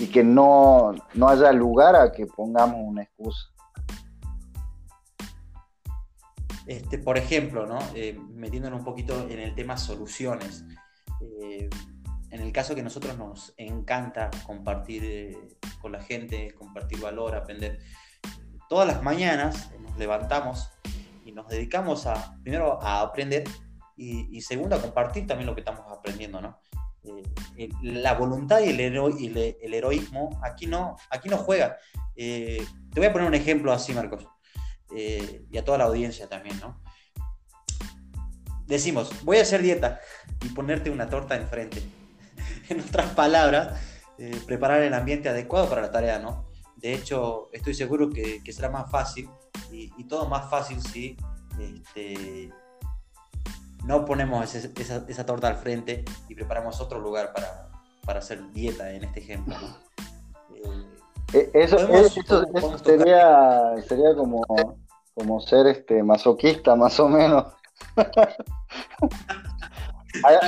y 0.00 0.06
que 0.06 0.24
no, 0.24 0.94
no 1.12 1.28
haya 1.28 1.52
lugar 1.52 1.94
a 1.94 2.10
que 2.10 2.26
pongamos 2.26 2.78
una 2.80 3.02
excusa. 3.02 3.50
Este, 6.66 6.98
por 6.98 7.18
ejemplo, 7.18 7.66
¿no? 7.66 7.78
eh, 7.94 8.18
metiéndonos 8.30 8.78
un 8.78 8.84
poquito 8.84 9.28
en 9.28 9.40
el 9.40 9.54
tema 9.54 9.76
soluciones. 9.76 10.64
Eh, 11.42 11.68
en 12.30 12.40
el 12.40 12.50
caso 12.50 12.74
que 12.74 12.82
nosotros 12.82 13.18
nos 13.18 13.52
encanta 13.58 14.30
compartir 14.46 15.04
eh, 15.04 15.36
con 15.82 15.92
la 15.92 16.00
gente, 16.00 16.54
compartir 16.54 17.00
valor, 17.00 17.36
aprender, 17.36 17.80
todas 18.70 18.86
las 18.86 19.02
mañanas 19.02 19.70
nos 19.80 19.98
levantamos 19.98 20.70
y 21.26 21.32
nos 21.32 21.46
dedicamos 21.48 22.06
a, 22.06 22.38
primero, 22.42 22.80
a 22.82 23.02
aprender 23.02 23.44
y, 23.96 24.34
y 24.34 24.40
segundo, 24.40 24.76
a 24.76 24.80
compartir 24.80 25.26
también 25.26 25.46
lo 25.46 25.54
que 25.54 25.60
estamos 25.60 25.84
aprendiendo, 25.90 26.40
¿no? 26.40 26.58
Eh, 27.02 27.68
la 27.82 28.14
voluntad 28.14 28.60
y 28.60 28.68
el, 28.68 28.80
heroísmo 29.74 30.38
aquí 30.42 30.66
no, 30.66 30.96
aquí 31.10 31.28
no 31.28 31.38
juega. 31.38 31.78
Eh, 32.16 32.64
te 32.92 33.00
voy 33.00 33.08
a 33.08 33.12
poner 33.12 33.28
un 33.28 33.34
ejemplo 33.34 33.72
así, 33.72 33.92
Marcos, 33.92 34.26
eh, 34.94 35.44
y 35.50 35.58
a 35.58 35.64
toda 35.64 35.78
la 35.78 35.84
audiencia 35.84 36.28
también, 36.28 36.58
¿no? 36.60 36.82
Decimos, 38.66 39.10
voy 39.24 39.38
a 39.38 39.42
hacer 39.42 39.62
dieta 39.62 40.00
y 40.44 40.48
ponerte 40.50 40.90
una 40.90 41.08
torta 41.08 41.36
enfrente. 41.36 41.82
en 42.68 42.80
otras 42.80 43.14
palabras, 43.14 43.80
eh, 44.18 44.38
preparar 44.46 44.82
el 44.82 44.94
ambiente 44.94 45.28
adecuado 45.28 45.68
para 45.68 45.82
la 45.82 45.90
tarea, 45.90 46.18
¿no? 46.18 46.48
De 46.76 46.94
hecho, 46.94 47.50
estoy 47.52 47.74
seguro 47.74 48.10
que, 48.10 48.42
que 48.42 48.52
será 48.52 48.70
más 48.70 48.90
fácil 48.90 49.28
y, 49.70 49.90
y, 49.98 50.04
todo 50.04 50.28
más 50.28 50.48
fácil 50.48 50.80
si 50.80 51.16
este, 51.58 52.50
no 53.84 54.04
ponemos 54.04 54.54
ese, 54.54 54.70
esa, 54.80 55.04
esa, 55.08 55.26
torta 55.26 55.48
al 55.48 55.56
frente 55.56 56.04
y 56.28 56.34
preparamos 56.34 56.80
otro 56.80 57.00
lugar 57.00 57.32
para, 57.32 57.68
para 58.04 58.18
hacer 58.20 58.50
dieta 58.52 58.90
en 58.92 59.04
este 59.04 59.20
ejemplo. 59.20 59.54
¿no? 59.60 59.90
Eh, 61.32 61.50
eso, 61.54 61.76
eso, 61.78 62.44
eso 62.54 62.78
sería, 62.78 63.74
sería 63.86 64.14
como, 64.16 64.42
como 65.14 65.40
ser 65.40 65.68
este 65.68 66.02
masoquista, 66.02 66.74
más 66.74 66.98
o 66.98 67.08
menos. 67.08 67.46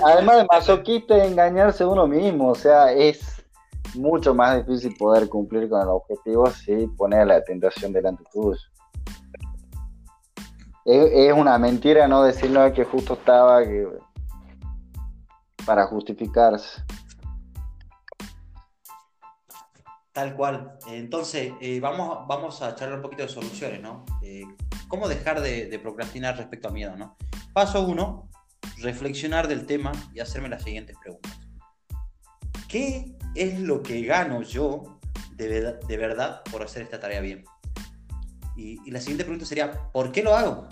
Además 0.04 0.38
de 0.38 0.44
masoquista, 0.44 1.24
engañarse 1.24 1.84
uno 1.84 2.08
mismo, 2.08 2.48
o 2.48 2.54
sea, 2.54 2.92
es 2.92 3.44
mucho 3.94 4.34
más 4.34 4.66
difícil 4.66 4.96
poder 4.96 5.28
cumplir 5.28 5.68
con 5.68 5.82
el 5.82 5.88
objetivo 5.88 6.50
si 6.50 6.88
poner 6.88 7.28
la 7.28 7.44
tentación 7.44 7.92
delante 7.92 8.24
tuyo. 8.32 8.58
Es, 10.84 11.32
una 11.32 11.58
mentira 11.58 12.08
no 12.08 12.24
decir 12.24 12.50
no 12.50 12.72
que 12.72 12.84
justo 12.84 13.14
estaba 13.14 13.62
que, 13.62 13.86
para 15.64 15.86
justificarse. 15.86 16.82
Tal 20.12 20.34
cual. 20.34 20.78
Entonces, 20.88 21.52
eh, 21.60 21.80
vamos, 21.80 22.26
vamos 22.26 22.60
a 22.62 22.74
charlar 22.74 22.96
un 22.96 23.02
poquito 23.02 23.22
de 23.22 23.28
soluciones, 23.28 23.80
¿no? 23.80 24.04
Eh, 24.22 24.42
¿Cómo 24.88 25.08
dejar 25.08 25.40
de, 25.40 25.66
de, 25.66 25.78
procrastinar 25.78 26.36
respecto 26.36 26.68
a 26.68 26.70
miedo, 26.72 26.96
¿no? 26.96 27.16
Paso 27.54 27.82
uno, 27.82 28.28
reflexionar 28.78 29.48
del 29.48 29.64
tema 29.64 29.92
y 30.12 30.20
hacerme 30.20 30.48
las 30.48 30.64
siguientes 30.64 30.96
preguntas. 31.00 31.38
¿Qué 32.68 33.16
es 33.34 33.60
lo 33.60 33.82
que 33.82 34.02
gano 34.02 34.42
yo 34.42 34.98
de, 35.32 35.78
de 35.86 35.96
verdad 35.96 36.42
por 36.50 36.62
hacer 36.62 36.82
esta 36.82 37.00
tarea 37.00 37.20
bien? 37.20 37.44
Y, 38.56 38.90
la 38.90 39.00
siguiente 39.00 39.24
pregunta 39.24 39.46
sería, 39.46 39.90
¿por 39.92 40.12
qué 40.12 40.22
lo 40.22 40.34
hago? 40.34 40.68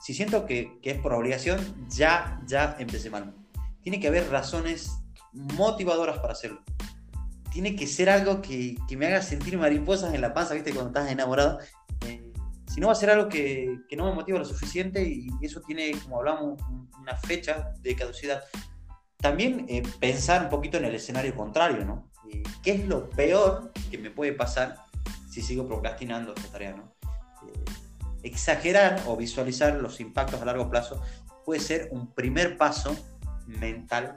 Si 0.00 0.14
siento 0.14 0.46
que, 0.46 0.78
que, 0.82 0.92
es 0.92 0.98
por 0.98 1.12
obligación, 1.12 1.60
ya, 1.88 2.40
ya 2.46 2.76
empecé 2.78 3.10
mal. 3.10 3.34
Tiene 3.82 4.00
que 4.00 4.08
haber 4.08 4.28
razones 4.30 4.98
motivadoras 5.32 6.18
para 6.18 6.32
hacerlo. 6.32 6.62
Tiene 7.52 7.76
que 7.76 7.86
ser 7.86 8.10
algo 8.10 8.40
que, 8.40 8.76
que 8.88 8.96
me 8.96 9.06
haga 9.06 9.22
sentir 9.22 9.58
mariposas 9.58 10.14
en 10.14 10.20
la 10.20 10.32
panza, 10.32 10.54
¿viste? 10.54 10.72
Cuando 10.72 10.88
estás 10.88 11.10
enamorado. 11.10 11.58
Eh, 12.06 12.32
si 12.66 12.80
no 12.80 12.86
va 12.86 12.94
a 12.94 12.96
ser 12.96 13.10
algo 13.10 13.28
que, 13.28 13.80
que, 13.88 13.96
no 13.96 14.06
me 14.06 14.14
motiva 14.14 14.38
lo 14.38 14.44
suficiente 14.44 15.02
y 15.04 15.28
eso 15.42 15.60
tiene, 15.60 15.92
como 16.02 16.18
hablamos, 16.18 16.58
una 16.98 17.16
fecha 17.16 17.72
de 17.80 17.94
caducidad. 17.94 18.42
También 19.18 19.66
eh, 19.68 19.82
pensar 20.00 20.42
un 20.42 20.48
poquito 20.48 20.78
en 20.78 20.86
el 20.86 20.94
escenario 20.94 21.36
contrario, 21.36 21.84
¿no? 21.84 22.10
Eh, 22.28 22.42
¿Qué 22.62 22.72
es 22.72 22.88
lo 22.88 23.08
peor 23.10 23.72
que 23.90 23.98
me 23.98 24.10
puede 24.10 24.32
pasar 24.32 24.76
si 25.30 25.42
sigo 25.42 25.66
procrastinando 25.66 26.34
esta 26.34 26.48
tarea, 26.48 26.74
¿no? 26.74 26.91
Exagerar 28.22 29.02
o 29.06 29.16
visualizar 29.16 29.74
los 29.74 30.00
impactos 30.00 30.40
a 30.40 30.44
largo 30.44 30.70
plazo 30.70 31.00
puede 31.44 31.60
ser 31.60 31.88
un 31.90 32.12
primer 32.12 32.56
paso 32.56 32.96
mental 33.46 34.16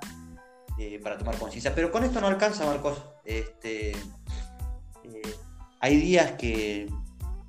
eh, 0.77 0.99
para 1.01 1.17
tomar 1.17 1.37
conciencia. 1.37 1.73
Pero 1.73 1.91
con 1.91 2.03
esto 2.03 2.21
no 2.21 2.27
alcanza, 2.27 2.65
Marcos. 2.65 3.01
Este, 3.23 3.91
eh, 3.91 5.35
hay 5.79 5.97
días 5.97 6.33
que, 6.33 6.89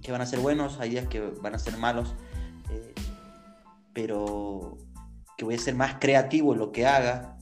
van 0.09 0.21
a 0.21 0.27
ser 0.27 0.39
buenos, 0.39 0.79
hay 0.81 0.91
días 0.91 1.09
que 1.09 1.21
van 1.21 1.55
a 1.55 1.59
ser 1.59 1.77
malos, 1.77 2.15
eh, 2.71 2.95
pero 3.93 4.79
que 5.37 5.45
voy 5.45 5.57
a 5.57 5.59
ser 5.59 5.75
más 5.75 5.97
creativo 6.01 6.53
en 6.53 6.61
lo 6.61 6.73
que 6.73 6.87
haga. 6.87 7.37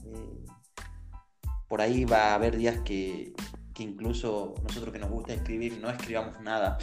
por 1.67 1.81
ahí 1.81 2.05
va 2.05 2.31
a 2.31 2.35
haber 2.35 2.57
días 2.57 2.79
que, 2.85 3.33
que 3.73 3.83
incluso 3.83 4.55
nosotros 4.63 4.93
que 4.93 4.99
nos 4.99 5.09
gusta 5.09 5.33
escribir 5.33 5.79
no 5.79 5.89
escribamos 5.89 6.39
nada. 6.41 6.77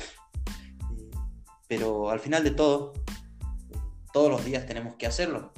Pero 1.72 2.10
al 2.10 2.20
final 2.20 2.44
de 2.44 2.50
todo, 2.50 2.92
todos 4.12 4.30
los 4.30 4.44
días 4.44 4.66
tenemos 4.66 4.94
que 4.96 5.06
hacerlo. 5.06 5.54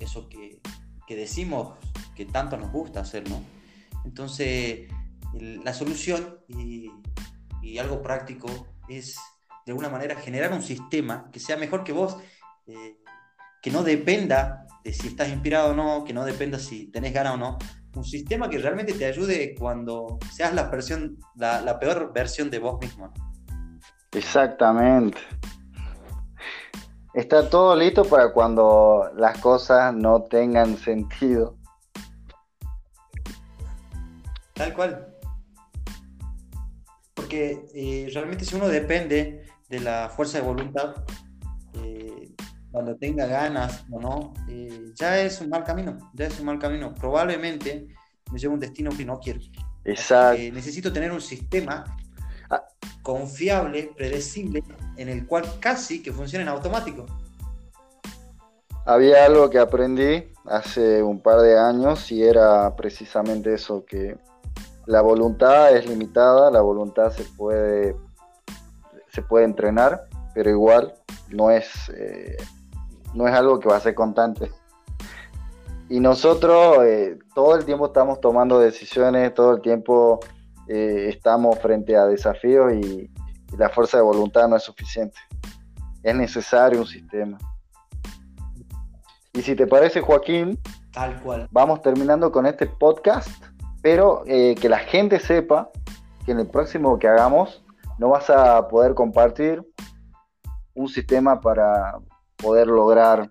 eso 0.00 0.28
que, 0.28 0.60
que 1.06 1.14
decimos 1.14 1.78
que 2.16 2.24
tanto 2.24 2.56
nos 2.56 2.72
gusta 2.72 3.02
hacer, 3.02 3.30
¿no? 3.30 3.40
Entonces, 4.04 4.88
la 5.32 5.72
solución 5.72 6.40
y, 6.48 6.90
algo 7.78 8.02
práctico 8.02 8.48
es, 8.88 9.16
de 9.64 9.70
alguna 9.70 9.88
manera, 9.90 10.16
generar 10.16 10.52
un 10.52 10.62
sistema 10.62 11.30
que 11.30 11.38
sea 11.38 11.56
mejor 11.56 11.84
que 11.84 11.92
vos, 11.92 12.16
eh, 12.66 12.96
que 13.62 13.70
no 13.70 13.84
dependa 13.84 14.66
de 14.82 14.92
si 14.92 15.06
estás 15.06 15.28
inspirado 15.28 15.70
o 15.70 15.74
no, 15.74 16.02
que 16.02 16.12
no 16.12 16.24
dependa 16.24 16.58
si 16.58 16.90
tenés 16.90 17.12
ganas 17.12 17.34
o 17.34 17.36
no. 17.36 17.58
Un 17.94 18.04
sistema 18.04 18.50
que 18.50 18.58
realmente 18.58 18.92
te 18.94 19.04
ayude 19.04 19.54
cuando 19.56 20.18
seas 20.32 20.52
la, 20.52 20.64
versión, 20.64 21.16
la, 21.36 21.78
peor 21.78 22.12
versión 22.12 22.50
de 22.50 22.58
vos 22.58 22.80
mismo. 22.80 23.12
Exactamente. 24.12 25.18
Está 27.14 27.48
todo 27.48 27.74
listo 27.74 28.04
para 28.04 28.32
cuando 28.32 29.10
las 29.16 29.38
cosas 29.38 29.94
no 29.94 30.22
tengan 30.22 30.76
sentido 30.76 31.58
Tal 34.58 34.74
cual. 34.74 35.06
Porque 37.14 37.64
eh, 37.74 38.10
realmente 38.12 38.44
si 38.44 38.56
uno 38.56 38.66
depende 38.66 39.46
de 39.68 39.80
la 39.80 40.08
fuerza 40.08 40.38
de 40.38 40.44
voluntad, 40.44 40.96
eh, 41.74 42.34
cuando 42.72 42.96
tenga 42.96 43.26
ganas 43.26 43.84
o 43.88 44.00
no, 44.00 44.34
eh, 44.48 44.92
ya 44.96 45.20
es 45.20 45.40
un 45.40 45.48
mal 45.48 45.62
camino, 45.62 45.96
ya 46.12 46.26
es 46.26 46.40
un 46.40 46.46
mal 46.46 46.58
camino. 46.58 46.92
Probablemente 46.92 47.86
me 48.32 48.38
lleve 48.38 48.50
a 48.50 48.54
un 48.54 48.60
destino 48.60 48.90
que 48.90 49.04
no 49.04 49.20
quiero. 49.20 49.38
Exacto. 49.84 50.42
necesito 50.52 50.92
tener 50.92 51.12
un 51.12 51.20
sistema. 51.20 51.84
Confiable, 53.08 53.90
predecible, 53.96 54.62
en 54.98 55.08
el 55.08 55.26
cual 55.26 55.42
casi 55.60 56.02
que 56.02 56.12
funcione 56.12 56.42
en 56.42 56.50
automático. 56.50 57.06
Había 58.84 59.24
algo 59.24 59.48
que 59.48 59.58
aprendí 59.58 60.30
hace 60.44 61.02
un 61.02 61.18
par 61.18 61.40
de 61.40 61.58
años 61.58 62.12
y 62.12 62.22
era 62.22 62.76
precisamente 62.76 63.54
eso, 63.54 63.86
que 63.86 64.18
la 64.84 65.00
voluntad 65.00 65.74
es 65.74 65.88
limitada, 65.88 66.50
la 66.50 66.60
voluntad 66.60 67.10
se 67.10 67.24
puede, 67.24 67.96
se 69.10 69.22
puede 69.22 69.46
entrenar, 69.46 70.06
pero 70.34 70.50
igual 70.50 70.92
no 71.30 71.50
es, 71.50 71.88
eh, 71.96 72.36
no 73.14 73.26
es 73.26 73.32
algo 73.32 73.58
que 73.58 73.70
va 73.70 73.76
a 73.76 73.80
ser 73.80 73.94
constante. 73.94 74.52
Y 75.88 76.00
nosotros 76.00 76.84
eh, 76.84 77.18
todo 77.34 77.56
el 77.56 77.64
tiempo 77.64 77.86
estamos 77.86 78.20
tomando 78.20 78.60
decisiones, 78.60 79.32
todo 79.32 79.54
el 79.54 79.62
tiempo 79.62 80.20
eh, 80.68 81.08
estamos 81.08 81.58
frente 81.58 81.96
a 81.96 82.06
desafíos 82.06 82.72
y, 82.74 83.10
la 83.56 83.70
fuerza 83.70 83.96
de 83.96 84.02
voluntad 84.02 84.46
no 84.46 84.56
es 84.56 84.62
suficiente. 84.62 85.16
Es 86.02 86.14
necesario 86.14 86.80
un 86.80 86.86
sistema. 86.86 87.38
Y 89.32 89.40
si 89.40 89.56
te 89.56 89.66
parece, 89.66 90.02
Joaquín, 90.02 90.58
tal 90.92 91.18
cual. 91.22 91.48
Vamos 91.50 91.80
terminando 91.80 92.30
con 92.30 92.44
este 92.44 92.66
podcast 92.66 93.30
pero 93.82 94.22
eh, 94.26 94.54
que 94.60 94.68
la 94.68 94.78
gente 94.78 95.18
sepa 95.20 95.70
que 96.24 96.32
en 96.32 96.40
el 96.40 96.46
próximo 96.46 96.98
que 96.98 97.08
hagamos 97.08 97.62
no 97.98 98.10
vas 98.10 98.30
a 98.30 98.68
poder 98.68 98.94
compartir 98.94 99.62
un 100.74 100.88
sistema 100.88 101.40
para 101.40 101.98
poder 102.36 102.66
lograr 102.66 103.30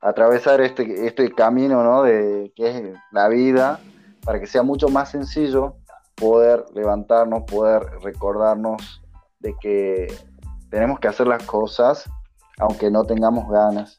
atravesar 0.00 0.60
este, 0.60 1.06
este 1.06 1.30
camino 1.32 1.82
¿no? 1.82 2.02
de 2.02 2.52
que 2.54 2.70
es 2.70 2.98
la 3.12 3.28
vida 3.28 3.80
para 4.24 4.40
que 4.40 4.46
sea 4.46 4.62
mucho 4.62 4.88
más 4.88 5.10
sencillo 5.10 5.76
poder 6.14 6.64
levantarnos, 6.74 7.44
poder 7.44 7.82
recordarnos 8.02 9.02
de 9.40 9.54
que 9.60 10.06
tenemos 10.70 10.98
que 10.98 11.08
hacer 11.08 11.26
las 11.26 11.42
cosas 11.44 12.08
aunque 12.58 12.90
no 12.90 13.04
tengamos 13.04 13.48
ganas. 13.48 13.96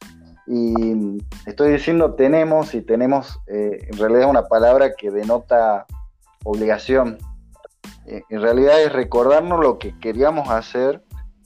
Y 0.47 1.17
estoy 1.45 1.71
diciendo 1.73 2.13
tenemos 2.13 2.73
y 2.75 2.81
tenemos, 2.81 3.39
eh, 3.47 3.87
en 3.91 3.97
realidad 3.97 4.23
es 4.23 4.29
una 4.29 4.47
palabra 4.47 4.93
que 4.93 5.09
denota 5.11 5.85
obligación. 6.43 7.17
Eh, 8.05 8.21
en 8.29 8.41
realidad 8.41 8.81
es 8.81 8.93
recordarnos 8.93 9.59
lo 9.59 9.79
que 9.79 9.97
queríamos 9.99 10.49
hacer 10.49 11.03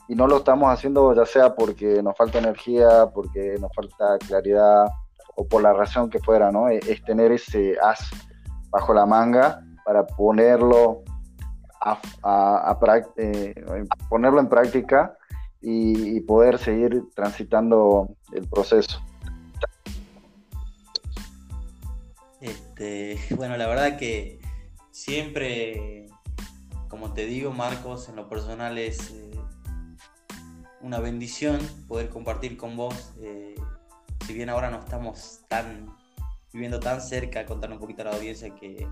y 0.07 0.15
no 0.15 0.27
lo 0.27 0.37
estamos 0.37 0.69
haciendo 0.71 1.13
ya 1.13 1.25
sea 1.25 1.55
porque 1.55 2.03
nos 2.03 2.17
falta 2.17 2.39
energía, 2.39 3.07
porque 3.13 3.55
nos 3.59 3.73
falta 3.73 4.17
claridad 4.27 4.87
o 5.35 5.47
por 5.47 5.61
la 5.61 5.71
razón 5.71 6.09
que 6.09 6.19
fuera, 6.19 6.51
¿no? 6.51 6.67
Es, 6.67 7.01
tener 7.05 7.31
ese 7.31 7.77
as 7.81 8.09
bajo 8.69 8.93
la 8.93 9.05
manga 9.05 9.63
para 9.89 10.05
ponerlo 10.05 11.01
a, 11.81 12.77
eh, 13.17 13.55
ponerlo 14.07 14.39
en 14.39 14.47
práctica 14.47 15.17
y, 15.59 16.19
poder 16.21 16.59
seguir 16.59 17.05
transitando 17.15 18.07
el 18.31 18.47
proceso. 18.47 19.01
Este, 22.39 23.17
bueno, 23.35 23.57
la 23.57 23.65
verdad 23.65 23.97
que 23.97 24.39
siempre, 24.91 26.05
como 26.87 27.15
te 27.15 27.25
digo, 27.25 27.51
Marcos, 27.51 28.09
en 28.09 28.17
lo 28.17 28.29
personal 28.29 28.77
es 28.77 29.09
eh, 29.09 29.31
una 30.81 30.99
bendición 30.99 31.59
poder 31.87 32.09
compartir 32.09 32.57
con 32.57 32.77
vos. 32.77 33.15
Eh, 33.21 33.55
si 34.27 34.35
bien 34.35 34.49
ahora 34.49 34.69
no 34.69 34.77
estamos 34.77 35.39
tan 35.47 35.87
viviendo 36.53 36.79
tan 36.79 37.01
cerca, 37.01 37.47
contar 37.47 37.71
un 37.71 37.79
poquito 37.79 38.03
a 38.03 38.05
la 38.05 38.11
audiencia 38.11 38.53
que, 38.53 38.87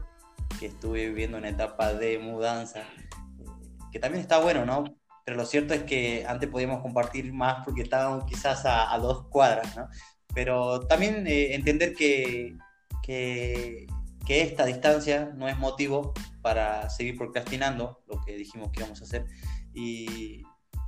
que 0.59 0.67
estuve 0.67 1.07
viviendo 1.07 1.37
una 1.37 1.49
etapa 1.49 1.93
de 1.93 2.19
mudanza, 2.19 2.81
eh, 2.81 3.45
que 3.91 3.99
también 3.99 4.21
está 4.21 4.39
bueno, 4.39 4.65
¿no? 4.65 4.83
pero 5.27 5.35
lo 5.35 5.45
cierto 5.45 5.73
es 5.73 5.83
que 5.83 6.23
antes 6.25 6.49
podíamos 6.49 6.81
compartir 6.81 7.33
más 7.33 7.65
porque 7.65 7.81
estábamos 7.81 8.23
quizás 8.23 8.61
a, 8.63 8.97
dos 8.97 9.27
cuadras, 9.27 9.75
¿no? 9.75 9.89
Pero 10.33 10.87
también 10.87 11.27
eh, 11.27 11.53
entender 11.53 11.93
que, 11.93 12.55
que, 13.03 13.87
esta 14.29 14.65
distancia 14.65 15.33
no 15.35 15.49
es 15.49 15.57
motivo 15.57 16.13
para 16.41 16.89
seguir 16.89 17.17
procrastinando 17.17 18.01
lo 18.07 18.23
que 18.23 18.37
dijimos 18.37 18.71
que 18.71 18.79
íbamos 18.79 19.01
a 19.01 19.03
hacer. 19.03 19.25
Y, 19.73 20.43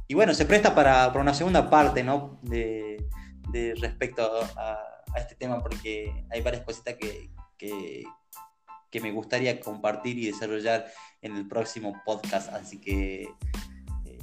y 0.08 0.14
bueno, 0.14 0.34
se 0.34 0.46
presta 0.46 0.74
para, 0.74 1.08
para, 1.08 1.20
una 1.20 1.34
segunda 1.34 1.70
parte, 1.70 2.02
¿no? 2.02 2.40
De, 2.42 3.10
de 3.52 3.76
respecto 3.82 4.24
a, 4.56 4.72
a, 5.14 5.20
este 5.20 5.36
tema, 5.36 5.62
porque 5.62 6.26
hay 6.32 6.40
varias 6.42 6.64
cositas 6.64 6.96
que, 6.96 7.30
que, 7.58 8.06
que 8.90 9.02
me 9.02 9.12
gustaría 9.12 9.60
compartir 9.60 10.18
y 10.18 10.28
desarrollar 10.28 10.86
en 11.22 11.36
el 11.36 11.48
próximo 11.48 11.94
podcast. 12.06 12.52
Así 12.54 12.80
que 12.80 13.28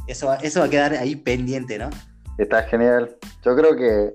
eso, 0.06 0.32
eso 0.34 0.60
va 0.60 0.66
a 0.66 0.70
quedar 0.70 0.92
ahí 0.94 1.16
pendiente, 1.16 1.78
¿no? 1.78 1.90
Está 2.38 2.62
genial. 2.64 3.16
Yo 3.44 3.56
creo 3.56 3.76
que, 3.76 4.14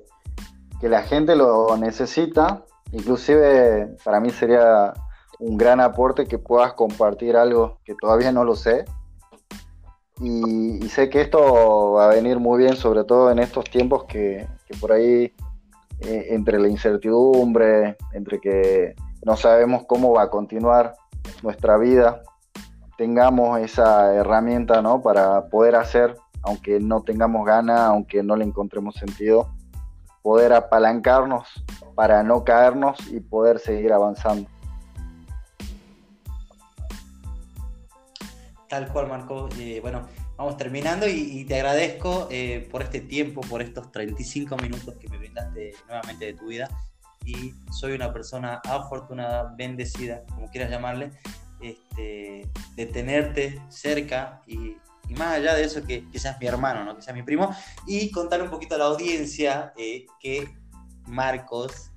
la 0.87 1.03
gente 1.03 1.35
lo 1.35 1.77
necesita. 1.77 2.65
Inclusive 2.91 3.95
para 4.03 4.19
mí 4.19 4.31
sería 4.31 4.93
un 5.39 5.57
gran 5.57 5.79
aporte 5.79 6.25
que 6.25 6.37
puedas 6.39 6.73
compartir 6.73 7.35
algo 7.35 7.79
que 7.85 7.95
todavía 7.95 8.31
no 8.31 8.43
lo 8.43 8.55
sé. 8.55 8.85
Y, 10.19 10.87
sé 10.89 11.09
que 11.09 11.21
esto 11.21 11.93
va 11.93 12.05
a 12.05 12.15
venir 12.15 12.39
muy 12.39 12.59
bien, 12.59 12.75
sobre 12.75 13.03
todo 13.03 13.31
en 13.31 13.39
estos 13.39 13.65
tiempos 13.65 14.05
que, 14.05 14.47
por 14.79 14.91
ahí, 14.91 15.33
eh, 16.01 16.27
entre 16.29 16.59
la 16.59 16.67
incertidumbre, 16.67 17.97
entre 18.13 18.39
que 18.39 18.95
no 19.23 19.37
sabemos 19.37 19.83
cómo 19.87 20.13
va 20.13 20.23
a 20.23 20.29
continuar 20.29 20.95
nuestra 21.43 21.77
vida, 21.77 22.21
tengamos 22.97 23.59
esa 23.59 24.13
herramienta 24.13 24.81
¿no? 24.81 25.01
para 25.01 25.47
poder 25.49 25.75
hacer 25.75 26.15
aunque 26.43 26.79
no 26.79 27.03
tengamos 27.03 27.45
ganas, 27.45 27.79
aunque 27.81 28.23
no 28.23 28.35
le 28.35 28.45
encontremos 28.45 28.95
sentido, 28.95 29.53
poder 30.21 30.53
apalancarnos 30.53 31.47
para 31.95 32.23
no 32.23 32.43
caernos 32.43 32.97
y 33.11 33.19
poder 33.19 33.59
seguir 33.59 33.93
avanzando. 33.93 34.49
Tal 38.67 38.91
cual, 38.91 39.09
Marco. 39.09 39.49
Eh, 39.59 39.79
bueno, 39.81 40.07
vamos 40.37 40.55
terminando 40.55 41.05
y, 41.07 41.43
te 41.45 41.55
agradezco 41.55 42.27
eh, 42.31 42.67
por 42.71 42.81
este 42.81 43.01
tiempo, 43.01 43.41
por 43.41 43.61
estos 43.61 43.91
35 43.91 44.55
minutos 44.57 44.95
que 44.95 45.09
me 45.09 45.17
brindaste 45.17 45.73
nuevamente 45.87 46.25
de 46.25 46.33
tu 46.33 46.47
vida. 46.47 46.69
Y 47.25 47.53
soy 47.71 47.93
una 47.93 48.11
persona 48.11 48.61
afortunada, 48.65 49.53
bendecida, 49.55 50.23
como 50.25 50.49
quieras 50.49 50.71
llamarle, 50.71 51.11
este, 51.61 52.49
de 52.75 52.85
tenerte 52.87 53.61
cerca 53.69 54.41
y, 54.47 54.77
más 55.09 55.35
allá 55.35 55.53
de 55.55 55.63
eso, 55.63 55.83
que, 55.83 56.05
seas 56.13 56.39
mi 56.39 56.47
hermano, 56.47 56.85
¿no? 56.85 56.95
que 56.95 57.01
seas 57.01 57.15
mi 57.15 57.23
primo, 57.23 57.53
y 57.85 58.09
contar 58.11 58.41
un 58.41 58.49
poquito 58.49 58.75
a 58.75 58.77
la 58.77 58.85
audiencia 58.85 59.73
eh, 59.77 60.05
que 60.21 60.49
Marcos 61.05 61.91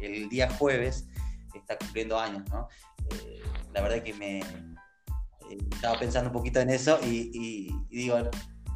el 0.00 0.28
día 0.28 0.48
jueves 0.50 1.06
está 1.54 1.76
cumpliendo 1.76 2.18
años. 2.18 2.42
¿no? 2.50 2.68
la 3.72 3.80
verdad 3.80 4.02
que 4.02 4.14
me, 4.14 4.42
estaba 5.72 5.98
pensando 5.98 6.30
un 6.30 6.34
poquito 6.34 6.60
en 6.60 6.70
eso 6.70 6.98
y, 7.04 7.74
digo, 7.90 8.16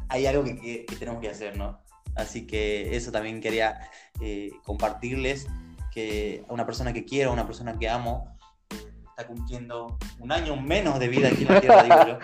hay 0.09 0.25
algo 0.25 0.43
que, 0.43 0.85
tenemos 0.99 1.21
que 1.21 1.29
hacer, 1.29 1.57
¿no? 1.57 1.79
Así 2.15 2.47
que 2.47 2.95
eso 2.95 3.11
también 3.11 3.41
quería 3.41 3.89
eh, 4.21 4.51
compartirles, 4.63 5.47
que 5.97 6.45
a 6.47 6.53
una 6.53 6.63
persona 6.63 6.93
que 6.93 7.05
quiero, 7.05 7.31
a 7.31 7.33
una 7.33 7.47
persona 7.47 7.75
que 7.75 7.89
amo, 7.89 8.37
está 8.69 9.25
cumpliendo 9.25 9.97
un 10.19 10.31
año 10.31 10.55
menos 10.55 10.99
de 10.99 11.07
vida 11.07 11.29
aquí 11.29 11.41
en 11.41 11.55
la 11.55 11.59
Tierra, 11.59 11.83
digo 11.83 12.05
yo. 12.05 12.19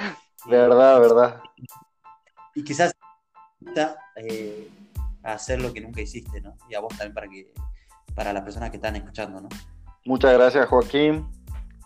verdad, 0.48 1.00
verdad. 1.00 1.42
Y 2.54 2.64
quizás 2.64 2.94
eh, 4.18 4.70
hacer 5.24 5.60
lo 5.60 5.74
que 5.74 5.82
nunca 5.82 6.02
hiciste, 6.02 6.40
¿no? 6.40 6.56
Y 6.70 6.76
a 6.76 6.82
vos 6.82 6.90
también 6.90 7.16
para 7.16 7.28
que 7.28 7.52
para 8.14 8.32
las 8.32 8.44
personas 8.44 8.70
que 8.70 8.76
están 8.76 8.96
escuchando, 8.96 9.42
¿no? 9.42 9.50
Muchas 10.06 10.34
gracias, 10.34 10.68
Joaquín. 10.68 11.28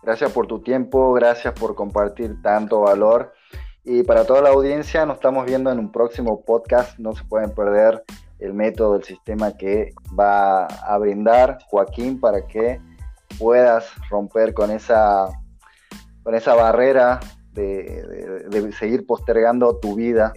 Gracias 0.04 0.30
por 0.34 0.46
tu 0.46 0.60
tiempo, 0.60 1.14
gracias 1.14 1.54
por 1.54 1.74
compartir 1.74 2.42
tanto 2.42 2.82
valor. 2.82 3.34
Y 3.86 4.04
para 4.04 4.26
toda 4.26 4.42
la 4.42 4.50
audiencia, 4.50 5.06
nos 5.06 5.16
estamos 5.16 5.46
viendo 5.46 5.72
en 5.72 5.80
un 5.80 5.90
próximo 5.90 6.44
podcast. 6.44 7.00
No 7.00 7.16
se 7.16 7.24
pueden 7.24 7.52
perder 7.56 8.04
el 8.40 8.54
método, 8.54 8.96
el 8.98 9.04
sistema 9.04 9.52
que 9.52 9.94
va 10.18 10.66
a 10.66 10.98
brindar 10.98 11.58
Joaquín 11.68 12.20
para 12.20 12.46
que 12.46 12.80
puedas 13.40 13.86
romper 14.10 14.54
con 14.54 14.72
esa, 14.72 15.28
con 16.24 16.36
esa 16.36 16.54
barrera 16.54 17.20
de, 17.54 18.46
de 18.50 18.72
seguir 18.74 19.06
postergando 19.06 19.78
tu 19.80 19.96
vida. 19.96 20.34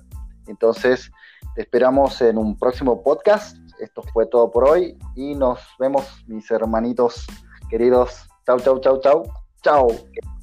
Entonces, 0.47 1.11
te 1.55 1.63
esperamos 1.63 2.21
en 2.23 2.39
un 2.39 2.59
próximo 2.59 3.03
podcast. 3.03 3.57
Esto 3.81 4.03
fue 4.13 4.27
todo 4.27 4.51
por 4.51 4.65
hoy 4.65 4.99
y 5.17 5.35
nos 5.35 5.61
vemos, 5.79 6.25
mis 6.27 6.51
hermanitos 6.51 7.27
queridos. 7.69 8.29
Chau, 8.47 8.59
chau, 8.61 8.81
chau, 8.81 9.01
chau. 9.01 9.23
Chao. 9.63 10.40